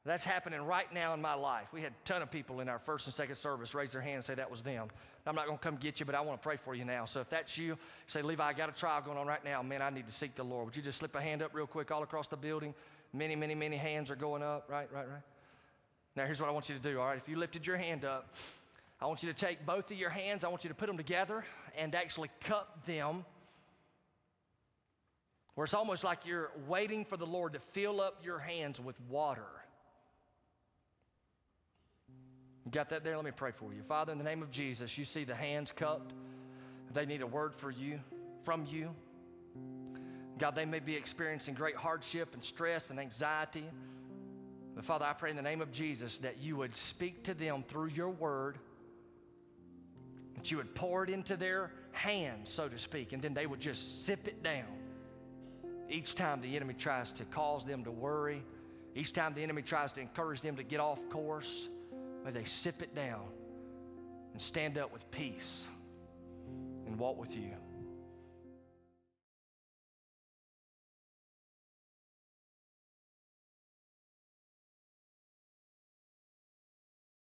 that's 0.06 0.24
happening 0.24 0.62
right 0.62 0.90
now 0.94 1.12
in 1.12 1.20
my 1.20 1.34
life. 1.34 1.68
We 1.72 1.82
had 1.82 1.92
a 1.92 2.06
ton 2.06 2.22
of 2.22 2.30
people 2.30 2.60
in 2.60 2.68
our 2.68 2.78
first 2.78 3.06
and 3.06 3.14
second 3.14 3.36
service 3.36 3.74
raise 3.74 3.92
their 3.92 4.00
hand 4.00 4.16
and 4.16 4.24
say 4.24 4.34
that 4.34 4.50
was 4.50 4.62
them. 4.62 4.88
I'm 5.26 5.34
not 5.34 5.46
going 5.46 5.58
to 5.58 5.62
come 5.62 5.76
get 5.76 6.00
you, 6.00 6.06
but 6.06 6.14
I 6.14 6.22
want 6.22 6.40
to 6.40 6.42
pray 6.42 6.56
for 6.56 6.74
you 6.74 6.86
now. 6.86 7.04
So 7.04 7.20
if 7.20 7.28
that's 7.28 7.58
you, 7.58 7.76
say, 8.06 8.22
Levi, 8.22 8.42
I 8.42 8.54
got 8.54 8.70
a 8.70 8.72
trial 8.72 9.02
going 9.02 9.18
on 9.18 9.26
right 9.26 9.44
now. 9.44 9.62
Man, 9.62 9.82
I 9.82 9.90
need 9.90 10.06
to 10.06 10.12
seek 10.12 10.34
the 10.34 10.42
Lord. 10.42 10.64
Would 10.66 10.76
you 10.76 10.82
just 10.82 10.98
slip 10.98 11.14
a 11.14 11.20
hand 11.20 11.42
up 11.42 11.50
real 11.54 11.66
quick 11.66 11.90
all 11.90 12.02
across 12.02 12.28
the 12.28 12.36
building? 12.38 12.74
Many, 13.12 13.36
many, 13.36 13.54
many 13.54 13.76
hands 13.76 14.10
are 14.10 14.16
going 14.16 14.42
up. 14.42 14.66
Right, 14.70 14.88
right, 14.90 15.06
right. 15.06 15.22
Now, 16.16 16.24
here's 16.24 16.40
what 16.40 16.48
I 16.48 16.52
want 16.52 16.70
you 16.70 16.74
to 16.74 16.80
do, 16.80 16.98
all 16.98 17.06
right? 17.06 17.18
If 17.18 17.28
you 17.28 17.36
lifted 17.36 17.66
your 17.66 17.76
hand 17.76 18.06
up, 18.06 18.34
I 19.02 19.06
want 19.06 19.22
you 19.22 19.30
to 19.30 19.34
take 19.34 19.64
both 19.66 19.90
of 19.90 19.98
your 19.98 20.10
hands, 20.10 20.44
I 20.44 20.48
want 20.48 20.64
you 20.64 20.68
to 20.68 20.74
put 20.74 20.86
them 20.86 20.96
together 20.96 21.44
and 21.76 21.94
actually 21.94 22.30
cup 22.40 22.84
them 22.86 23.24
where 25.54 25.64
it's 25.64 25.74
almost 25.74 26.04
like 26.04 26.24
you're 26.24 26.50
waiting 26.68 27.04
for 27.04 27.16
the 27.16 27.26
Lord 27.26 27.52
to 27.52 27.60
fill 27.60 28.00
up 28.00 28.20
your 28.24 28.38
hands 28.38 28.80
with 28.80 28.96
water. 29.08 29.42
You 32.70 32.74
got 32.74 32.90
that 32.90 33.02
there? 33.02 33.16
Let 33.16 33.24
me 33.24 33.32
pray 33.34 33.50
for 33.50 33.74
you. 33.74 33.82
Father, 33.82 34.12
in 34.12 34.18
the 34.18 34.22
name 34.22 34.42
of 34.42 34.52
Jesus, 34.52 34.96
you 34.96 35.04
see 35.04 35.24
the 35.24 35.34
hands 35.34 35.72
cupped. 35.72 36.14
They 36.94 37.04
need 37.04 37.20
a 37.20 37.26
word 37.26 37.52
for 37.52 37.68
you, 37.68 37.98
from 38.42 38.64
you. 38.64 38.94
God, 40.38 40.54
they 40.54 40.66
may 40.66 40.78
be 40.78 40.94
experiencing 40.94 41.54
great 41.54 41.74
hardship 41.74 42.32
and 42.32 42.44
stress 42.44 42.90
and 42.90 43.00
anxiety. 43.00 43.64
But 44.76 44.84
Father, 44.84 45.04
I 45.04 45.14
pray 45.14 45.30
in 45.30 45.36
the 45.36 45.42
name 45.42 45.60
of 45.60 45.72
Jesus 45.72 46.18
that 46.18 46.38
you 46.40 46.54
would 46.58 46.76
speak 46.76 47.24
to 47.24 47.34
them 47.34 47.64
through 47.66 47.88
your 47.88 48.10
word, 48.10 48.56
that 50.36 50.52
you 50.52 50.58
would 50.58 50.72
pour 50.76 51.02
it 51.02 51.10
into 51.10 51.36
their 51.36 51.72
hands, 51.90 52.52
so 52.52 52.68
to 52.68 52.78
speak, 52.78 53.12
and 53.12 53.20
then 53.20 53.34
they 53.34 53.48
would 53.48 53.58
just 53.58 54.06
sip 54.06 54.28
it 54.28 54.44
down. 54.44 54.78
Each 55.88 56.14
time 56.14 56.40
the 56.40 56.54
enemy 56.54 56.74
tries 56.74 57.10
to 57.14 57.24
cause 57.24 57.64
them 57.64 57.82
to 57.82 57.90
worry, 57.90 58.44
each 58.94 59.12
time 59.12 59.34
the 59.34 59.42
enemy 59.42 59.62
tries 59.62 59.90
to 59.90 60.00
encourage 60.00 60.40
them 60.40 60.54
to 60.54 60.62
get 60.62 60.78
off 60.78 61.00
course, 61.08 61.68
may 62.24 62.30
they 62.30 62.44
sip 62.44 62.82
it 62.82 62.94
down 62.94 63.26
and 64.32 64.40
stand 64.40 64.78
up 64.78 64.92
with 64.92 65.10
peace 65.10 65.66
and 66.86 66.98
walk 66.98 67.18
with 67.18 67.34
you. 67.36 67.54